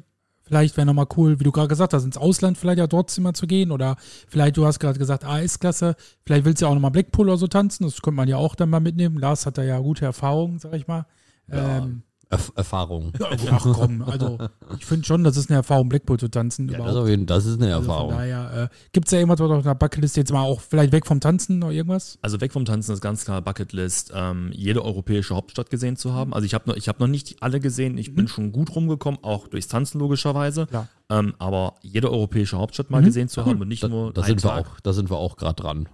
[0.43, 3.35] vielleicht wäre nochmal cool, wie du gerade gesagt hast, ins Ausland vielleicht ja trotzdem mal
[3.35, 3.95] zu gehen oder
[4.27, 5.95] vielleicht, du hast gerade gesagt, AS-Klasse,
[6.27, 8.57] vielleicht willst du ja auch nochmal Blackpool oder so tanzen, das könnte man ja auch
[8.57, 9.17] dann mal mitnehmen.
[9.17, 11.07] Lars hat da ja gute Erfahrungen, sag ich mal.
[11.47, 11.79] Ja.
[11.79, 13.13] Ähm, Erf Erfahrung.
[13.51, 14.39] ach komm, also
[14.79, 16.69] ich finde schon, das ist eine Erfahrung, Blackpool zu tanzen.
[16.69, 18.11] Ja, das, jeden, das ist eine Also Erfahrung.
[18.13, 21.07] daher, äh, gibt es da irgendwas was auf der Bucketlist jetzt mal auch vielleicht weg
[21.07, 22.19] vom Tanzen oder irgendwas?
[22.23, 26.33] Also weg vom Tanzen ist ganz klar Bucketlist, ähm, jede europäische Hauptstadt gesehen zu haben.
[26.35, 29.21] Also ich habe noch, ich hab noch nicht alle gesehen, ich bin schon gut rumgekommen,
[29.23, 30.67] auch durchs Tanzen logischerweise.
[30.67, 30.89] Klar.
[31.11, 33.05] Ähm, aber jede europäische Hauptstadt mal Mhm.
[33.07, 35.37] gesehen zu haben und nicht da, nur da sind wir auch, da sind wir auch
[35.37, 35.89] gerade dran,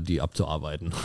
[0.00, 0.90] die abzuarbeiten.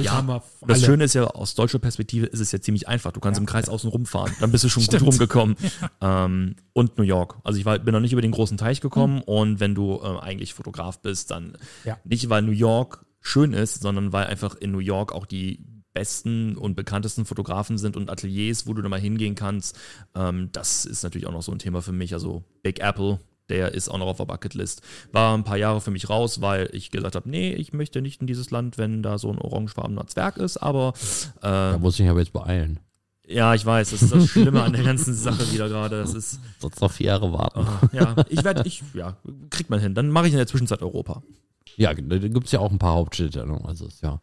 [0.00, 0.82] Ja, haben wir Und das.
[0.84, 3.12] Schöne ist ja, aus deutscher Perspektive ist es ja ziemlich einfach.
[3.12, 5.56] Du kannst im Kreis außen rumfahren, dann bist du schon gut rumgekommen.
[6.00, 7.36] Ähm, und New York.
[7.44, 10.18] Also ich war, bin noch nicht über den großen Teich gekommen und wenn du äh,
[10.20, 11.98] eigentlich Fotograf bist, dann Ja.
[12.04, 16.56] nicht, weil New York schön ist, sondern weil einfach in New York auch die besten
[16.56, 19.78] und bekanntesten Fotografen sind und Ateliers, wo du da mal hingehen kannst.
[20.14, 22.14] Ähm, das ist natürlich auch noch so ein Thema für mich.
[22.14, 24.82] Also Big Apple, der ist auch noch auf der Bucketlist.
[25.12, 28.20] War ein paar Jahre für mich raus, weil ich gesagt habe, nee, ich möchte nicht
[28.20, 30.94] in dieses Land, wenn da so ein orangefarbener Zwerg ist, aber
[31.40, 32.80] Da äh, muss ich mich aber jetzt beeilen.
[33.26, 36.00] ja, ich weiß, das ist das Schlimme an der ganzen Sache wieder gerade.
[36.00, 37.60] Das ist, Sonst noch vier Jahre warten.
[37.60, 39.16] aha, ja, ich werde, ich, ja,
[39.50, 39.94] kriegt man hin.
[39.94, 41.22] Dann mache ich in der Zwischenzeit Europa.
[41.76, 43.46] Ja, da gibt es ja auch ein paar Hauptstädte.
[43.46, 43.60] ne?
[43.64, 44.20] Also, ist ja.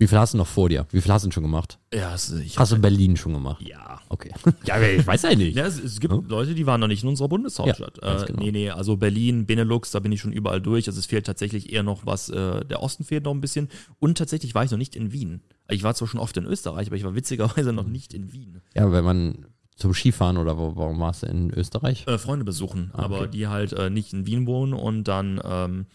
[0.00, 0.86] Wie viel hast du noch vor dir?
[0.92, 1.78] Wie viel hast du denn schon gemacht?
[1.92, 3.60] Ja, es, ich Hast du in Berlin schon gemacht?
[3.60, 4.00] ja.
[4.08, 4.32] Okay.
[4.64, 5.54] ja, aber ich weiß ja nicht.
[5.56, 7.98] Ja, es, es gibt Leute, die waren noch nicht in unserer Bundeshauptstadt.
[8.02, 8.42] Ja, äh, genau.
[8.42, 10.88] Nee, nee, also Berlin, Benelux, da bin ich schon überall durch.
[10.88, 13.68] Also es fehlt tatsächlich eher noch was, äh, der Osten fehlt noch ein bisschen.
[13.98, 15.42] Und tatsächlich war ich noch nicht in Wien.
[15.68, 18.62] Ich war zwar schon oft in Österreich, aber ich war witzigerweise noch nicht in Wien.
[18.74, 19.46] Ja, wenn man
[19.76, 22.06] zum Skifahren oder wo, warum warst du in Österreich?
[22.08, 23.30] Äh, Freunde besuchen, Ah, aber okay.
[23.32, 25.86] die halt äh, nicht in Wien wohnen und dann ähm,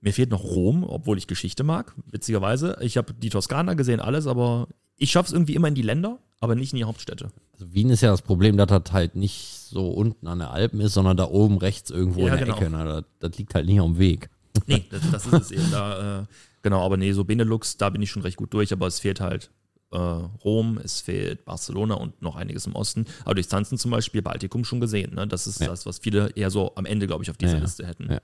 [0.00, 2.76] mir fehlt noch Rom, obwohl ich Geschichte mag, witzigerweise.
[2.80, 6.18] Ich habe die Toskana gesehen, alles, aber ich schaffe es irgendwie immer in die Länder,
[6.40, 7.30] aber nicht in die Hauptstädte.
[7.52, 10.80] Also Wien ist ja das Problem, dass das halt nicht so unten an der Alpen
[10.80, 12.56] ist, sondern da oben rechts irgendwo Ja, in der genau.
[12.58, 12.70] Ecke.
[12.70, 12.84] Ne?
[12.84, 14.30] Das, das liegt halt nicht am Weg.
[14.66, 15.70] Nee, das, das ist es eben.
[15.70, 16.24] Da, äh,
[16.62, 19.20] genau, aber nee, so Benelux, da bin ich schon recht gut durch, aber es fehlt
[19.20, 19.50] halt
[19.92, 23.06] äh, Rom, es fehlt Barcelona und noch einiges im Osten.
[23.24, 25.14] Aber durch Tanzen zum Beispiel Baltikum schon gesehen.
[25.14, 25.26] Ne?
[25.28, 25.68] Das ist Ja.
[25.68, 27.60] das, was viele eher so am Ende, glaube ich, auf dieser Ja.
[27.60, 28.18] Liste hätten.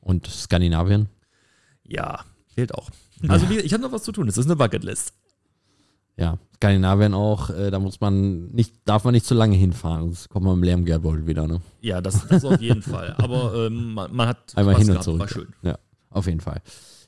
[0.00, 1.08] Und Skandinavien?
[1.90, 2.20] Ja,
[2.54, 2.88] fehlt auch.
[3.28, 4.28] Also wie, ich habe noch was zu tun.
[4.28, 5.12] Es ist eine Bucketlist.
[6.16, 10.30] Ja, Skandinavien auch, äh, da muss man nicht, darf man nicht zu lange hinfahren, sonst
[10.30, 11.60] kommt man im leeren Geldbeutel wieder, ne?
[11.82, 13.14] Ja, das, das auf jeden Fall.
[13.18, 15.20] Aber ähm, man, man, hat Einmal hin und gehabt, zurück.
[15.20, 15.48] war schön.
[15.62, 15.78] Ja,
[16.08, 16.62] auf jeden Fall.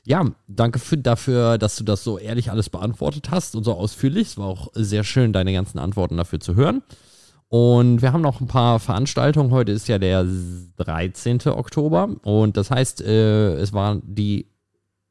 [0.05, 4.27] Ja, danke für, dafür, dass du das so ehrlich alles beantwortet hast und so ausführlich.
[4.29, 6.83] Es war auch sehr schön, deine ganzen Antworten dafür zu hören.
[7.47, 9.51] Und wir haben noch ein paar Veranstaltungen.
[9.51, 10.25] Heute ist ja der
[10.77, 11.39] 13.
[11.45, 12.15] Oktober.
[12.23, 14.47] Und das heißt, äh, es war die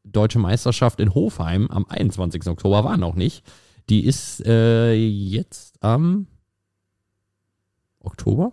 [0.04, 2.46] deutsche Meisterschaft in Hofheim am 21.
[2.48, 3.44] Oktober, war noch nicht.
[3.88, 6.26] Die ist äh, jetzt am
[8.00, 8.52] Oktober?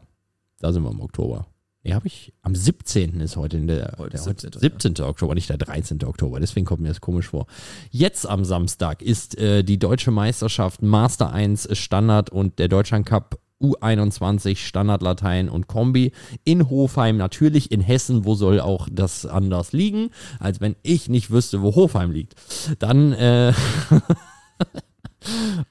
[0.60, 1.48] Da sind wir im Oktober.
[1.84, 2.34] Nee, habe ich.
[2.42, 3.22] Am 17.
[3.22, 4.52] ist heute in der, Heute der ist 17.
[4.54, 5.06] 17., 17.
[5.06, 6.04] Oktober, nicht der 13.
[6.04, 6.40] Oktober.
[6.40, 7.48] Deswegen kommt mir das komisch vor.
[7.90, 13.40] Jetzt am Samstag ist äh, die deutsche Meisterschaft Master 1 Standard und der Deutschland Cup
[13.62, 16.12] U21 Standard Latein und Kombi
[16.44, 18.26] in Hofheim, natürlich in Hessen.
[18.26, 22.36] Wo soll auch das anders liegen, als wenn ich nicht wüsste, wo Hofheim liegt?
[22.80, 23.54] Dann äh,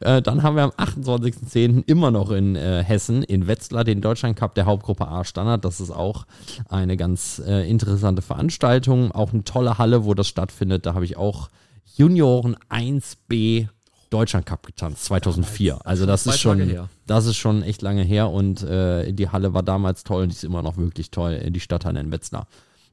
[0.01, 1.85] Äh, dann haben wir am 28.10.
[1.87, 5.65] immer noch in äh, Hessen, in Wetzlar, den Deutschland Cup der Hauptgruppe A Standard.
[5.65, 6.27] Das ist auch
[6.69, 9.11] eine ganz äh, interessante Veranstaltung.
[9.13, 10.87] Auch eine tolle Halle, wo das stattfindet.
[10.87, 11.49] Da habe ich auch
[11.97, 13.69] Junioren 1B
[14.11, 15.79] Deutschland Cup getanzt, 2004.
[15.85, 19.63] Also das ist schon, das ist schon echt lange her und äh, die Halle war
[19.63, 22.47] damals toll und die ist immer noch wirklich toll, die Stadthalle in Wetzlar.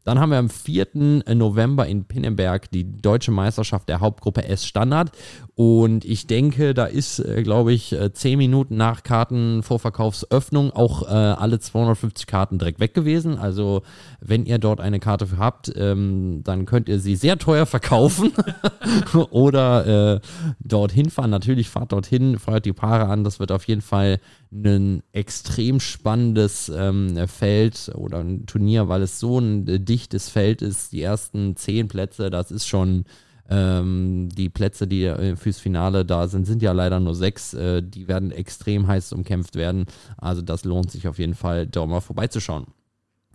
[0.06, 1.24] Dann haben wir am 4.
[1.34, 5.12] November in Pinnenberg die deutsche Meisterschaft der Hauptgruppe S Standard.
[5.56, 11.14] Und ich denke, da ist, äh, glaube ich, äh, 10 Minuten nach Kartenvorverkaufsöffnung auch äh,
[11.14, 13.40] alle 250 Karten direkt weg gewesen.
[13.40, 13.82] Also,
[14.22, 18.32] wenn ihr dort eine Karte für habt, ähm, dann könnt ihr sie sehr teuer verkaufen
[19.32, 20.20] oder äh,
[20.60, 21.32] dorthin fahren.
[21.32, 23.24] Natürlich fahrt dorthin, feuert die Paare an.
[23.24, 24.20] Das wird auf jeden Fall
[24.52, 30.62] ein extrem spannendes ähm, Feld oder ein Turnier, weil es so ein äh, dichtes Feld
[30.62, 30.94] ist.
[30.94, 33.06] Die ersten zehn Plätze, das ist schon
[33.50, 37.54] ähm, die Plätze, die äh, fürs Finale da sind, sind ja leider nur sechs.
[37.54, 39.86] Äh, die werden extrem heiß umkämpft werden.
[40.18, 42.68] Also das lohnt sich auf jeden Fall, da mal vorbeizuschauen.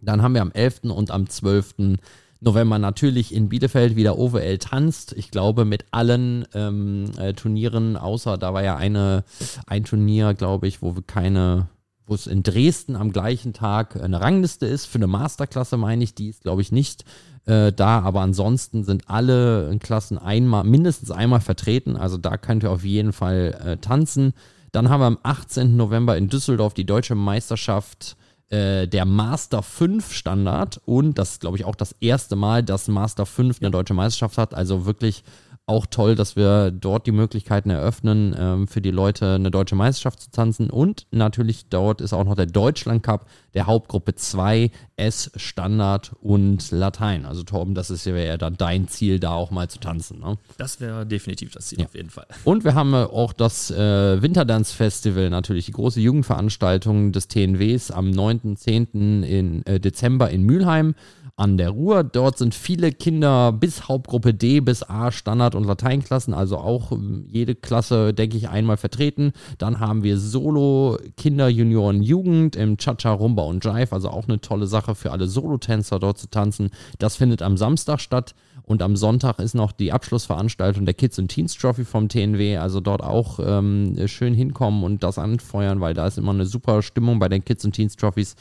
[0.02, 0.84] Dann haben wir am 11.
[0.84, 1.98] und am 12.
[2.40, 5.12] November natürlich in Bielefeld wieder OWL tanzt.
[5.12, 9.24] Ich glaube mit allen ähm, äh, Turnieren, außer da war ja eine,
[9.66, 11.68] ein Turnier, glaube ich, wo wir keine,
[12.06, 14.86] wo es in Dresden am gleichen Tag eine Rangliste ist.
[14.86, 17.04] Für eine Masterklasse meine ich, die ist, glaube ich, nicht
[17.44, 21.96] äh, da, aber ansonsten sind alle Klassen einmal, mindestens einmal vertreten.
[21.96, 24.32] Also da könnt ihr auf jeden Fall äh, tanzen.
[24.72, 25.76] Dann haben wir am 18.
[25.76, 28.16] November in Düsseldorf die deutsche Meisterschaft
[28.50, 32.88] äh, der Master 5 Standard und das ist, glaube ich, auch das erste Mal, dass
[32.88, 34.54] Master 5 eine deutsche Meisterschaft hat.
[34.54, 35.22] Also wirklich
[35.70, 40.20] auch toll, dass wir dort die Möglichkeiten eröffnen, ähm, für die Leute eine deutsche Meisterschaft
[40.20, 40.68] zu tanzen.
[40.68, 46.70] Und natürlich dort ist auch noch der Deutschland Cup der Hauptgruppe 2, S, Standard und
[46.70, 47.24] Latein.
[47.24, 50.20] Also Torben, das ist ja eher dann dein Ziel, da auch mal zu tanzen.
[50.20, 50.36] Ne?
[50.58, 51.86] Das wäre definitiv das Ziel Ja.
[51.86, 52.26] auf jeden Fall.
[52.44, 58.10] Und wir haben auch das äh, Winterdance Festival, natürlich die große Jugendveranstaltung des TNWs am
[58.10, 59.22] 9.10.
[59.22, 60.94] in äh, Dezember in Mülheim
[61.40, 62.04] an der Ruhr.
[62.04, 67.24] Dort sind viele Kinder bis Hauptgruppe D bis A Standard- und Lateinklassen, also auch ähm,
[67.28, 69.32] jede Klasse, denke ich, einmal vertreten.
[69.56, 74.40] Dann haben wir Solo, Kinder, Junioren, Jugend im Cha-Cha, Rumba und Jive, also auch eine
[74.40, 76.70] tolle Sache für alle Solotänzer dort zu tanzen.
[76.98, 78.34] Das findet am Samstag statt.
[78.64, 82.56] Und am Sonntag ist noch die Abschlussveranstaltung der Kids und Teens Trophy vom TNW.
[82.58, 86.82] Also dort auch ähm, schön hinkommen und das anfeuern, weil da ist immer eine super
[86.82, 88.36] Stimmung bei den Kids und Teens Trophies.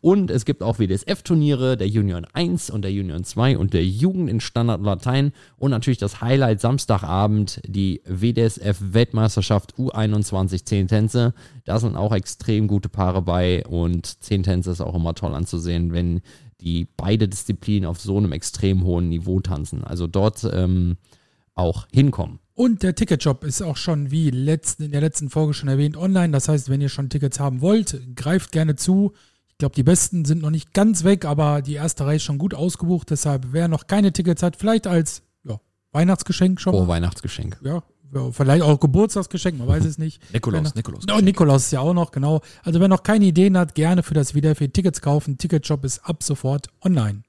[0.00, 4.30] Und es gibt auch WDSF-Turniere, der Union 1 und der Union 2 und der Jugend
[4.30, 5.32] in Standard Latein.
[5.56, 11.34] Und natürlich das Highlight Samstagabend, die WDSF-Weltmeisterschaft U21 10 Tänze.
[11.64, 15.92] Da sind auch extrem gute Paare bei und 10 Tänze ist auch immer toll anzusehen,
[15.92, 16.20] wenn
[16.64, 19.84] die beide Disziplinen auf so einem extrem hohen Niveau tanzen.
[19.84, 20.96] Also dort ähm,
[21.54, 22.40] auch hinkommen.
[22.54, 26.32] Und der Ticketshop ist auch schon wie letzten, in der letzten Folge schon erwähnt online.
[26.32, 29.12] Das heißt, wenn ihr schon Tickets haben wollt, greift gerne zu.
[29.48, 32.38] Ich glaube, die besten sind noch nicht ganz weg, aber die erste Reihe ist schon
[32.38, 33.10] gut ausgebucht.
[33.10, 35.60] Deshalb, wer noch keine Tickets hat, vielleicht als ja,
[35.92, 36.88] Weihnachtsgeschenk schon mal.
[36.88, 37.60] Weihnachtsgeschenk.
[37.62, 37.82] Ja,
[38.14, 40.20] ja, vielleicht auch Geburtstagsgeschenk, man weiß es nicht.
[40.32, 41.04] Nikolaus, Wenn- Nikolaus.
[41.12, 42.40] Oh, Nikolaus ist ja auch noch, genau.
[42.62, 45.38] Also wer noch keine Ideen hat, gerne für das WDF Tickets kaufen.
[45.38, 47.22] Ticketshop ist ab sofort online.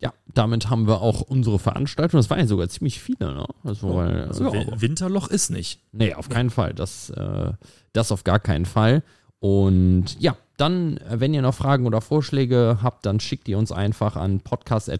[0.00, 2.18] Ja, damit haben wir auch unsere Veranstaltung.
[2.18, 3.46] Das waren ja sogar ziemlich viele, ne?
[3.62, 5.80] Also, weil, Also Winterloch ist nicht.
[5.92, 6.74] Nee, auf keinen Fall.
[6.74, 7.52] Das, äh,
[7.92, 9.02] das auf gar keinen Fall.
[9.38, 13.72] Und ja, dann, äh, wenn ihr noch Fragen oder Vorschläge habt, dann schickt ihr uns
[13.72, 14.90] einfach an podcast.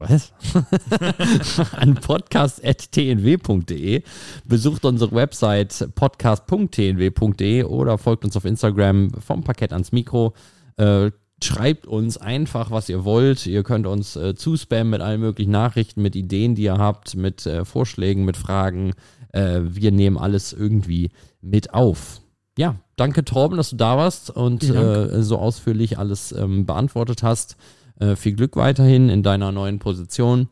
[0.00, 0.32] Was?
[1.76, 4.02] an podcast.tnw.de.
[4.46, 10.32] Besucht unsere Website podcast.tnw.de oder folgt uns auf Instagram vom Parkett ans Mikro.
[10.78, 11.10] Äh,
[11.44, 13.46] schreibt uns einfach, was ihr wollt.
[13.46, 17.44] Ihr könnt uns äh, zuspammen mit allen möglichen Nachrichten, mit Ideen, die ihr habt, mit
[17.44, 18.94] äh, Vorschlägen, mit Fragen.
[19.34, 21.10] äh, wir nehmen alles irgendwie
[21.42, 22.22] mit auf.
[22.56, 27.58] Ja, danke Torben, dass du da warst und äh, so ausführlich alles ähm, beantwortet hast.
[28.00, 30.48] Äh, viel Glück weiterhin in deiner neuen Position.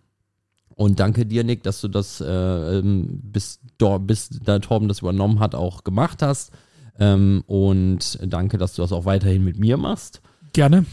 [0.77, 2.25] Und danke dir, Nick, dass du das äh,
[2.79, 3.59] ähm, bis,
[4.01, 6.53] bis da Torben das übernommen hat, auch gemacht hast.
[7.01, 10.21] Ähm, und danke, dass du das auch weiterhin mit mir machst.
[10.53, 10.87] Gerne.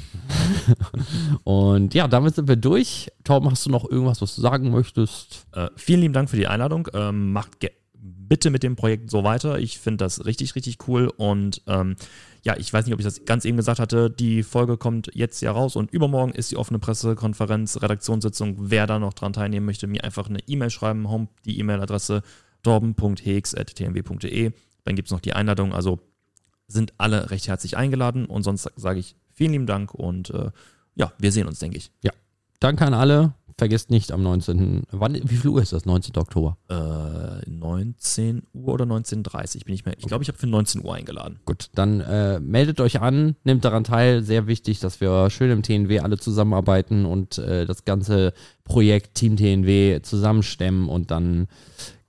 [1.43, 3.11] und ja, damit sind wir durch.
[3.23, 5.45] Torben, hast du noch irgendwas, was du sagen möchtest?
[5.53, 6.87] Äh, vielen lieben Dank für die Einladung.
[6.93, 7.59] Ähm, macht
[7.99, 9.59] bitte mit dem Projekt so weiter.
[9.59, 11.11] Ich finde das richtig, richtig cool.
[11.15, 11.95] Und ähm,
[12.45, 14.11] ja, ich weiß nicht, ob ich das ganz eben gesagt hatte.
[14.11, 18.57] Die Folge kommt jetzt ja raus und übermorgen ist die offene Pressekonferenz, Redaktionssitzung.
[18.59, 21.09] Wer da noch dran teilnehmen möchte, mir einfach eine E-Mail schreiben.
[21.09, 22.21] Home, die E-Mail-Adresse
[22.61, 24.51] torben.hex.tmw.de.
[24.83, 25.73] Dann gibt es noch die Einladung.
[25.73, 25.99] Also
[26.67, 28.27] sind alle recht herzlich eingeladen.
[28.27, 30.51] Und sonst sage ich vielen lieben Dank und äh,
[30.93, 31.91] ja, wir sehen uns, denke ich.
[32.03, 32.11] Ja.
[32.59, 33.33] Danke an alle.
[33.57, 34.83] Vergesst nicht am 19.
[34.91, 35.85] Wann, wie viel Uhr ist das?
[35.85, 36.17] 19.
[36.17, 36.57] Oktober?
[36.67, 39.95] Äh, 19 Uhr oder 19.30 Uhr bin ich mehr.
[39.97, 41.39] Ich glaube, ich habe für 19 Uhr eingeladen.
[41.45, 44.23] Gut, dann äh, meldet euch an, nehmt daran teil.
[44.23, 48.33] Sehr wichtig, dass wir schön im TNW alle zusammenarbeiten und äh, das ganze
[48.65, 51.47] Projekt Team TNW zusammenstemmen und dann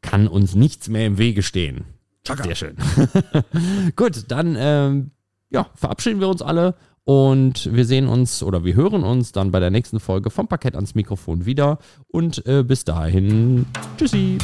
[0.00, 1.84] kann uns nichts mehr im Wege stehen.
[2.24, 2.42] Chaka.
[2.42, 2.76] Sehr schön.
[3.96, 5.10] Gut, dann ähm,
[5.50, 6.74] ja, verabschieden wir uns alle
[7.06, 10.74] und wir sehen uns oder wir hören uns dann bei der nächsten Folge vom Parkett
[10.74, 11.78] ans Mikrofon wieder.
[12.08, 13.64] Und äh, bis dahin,
[13.96, 14.38] tschüssi.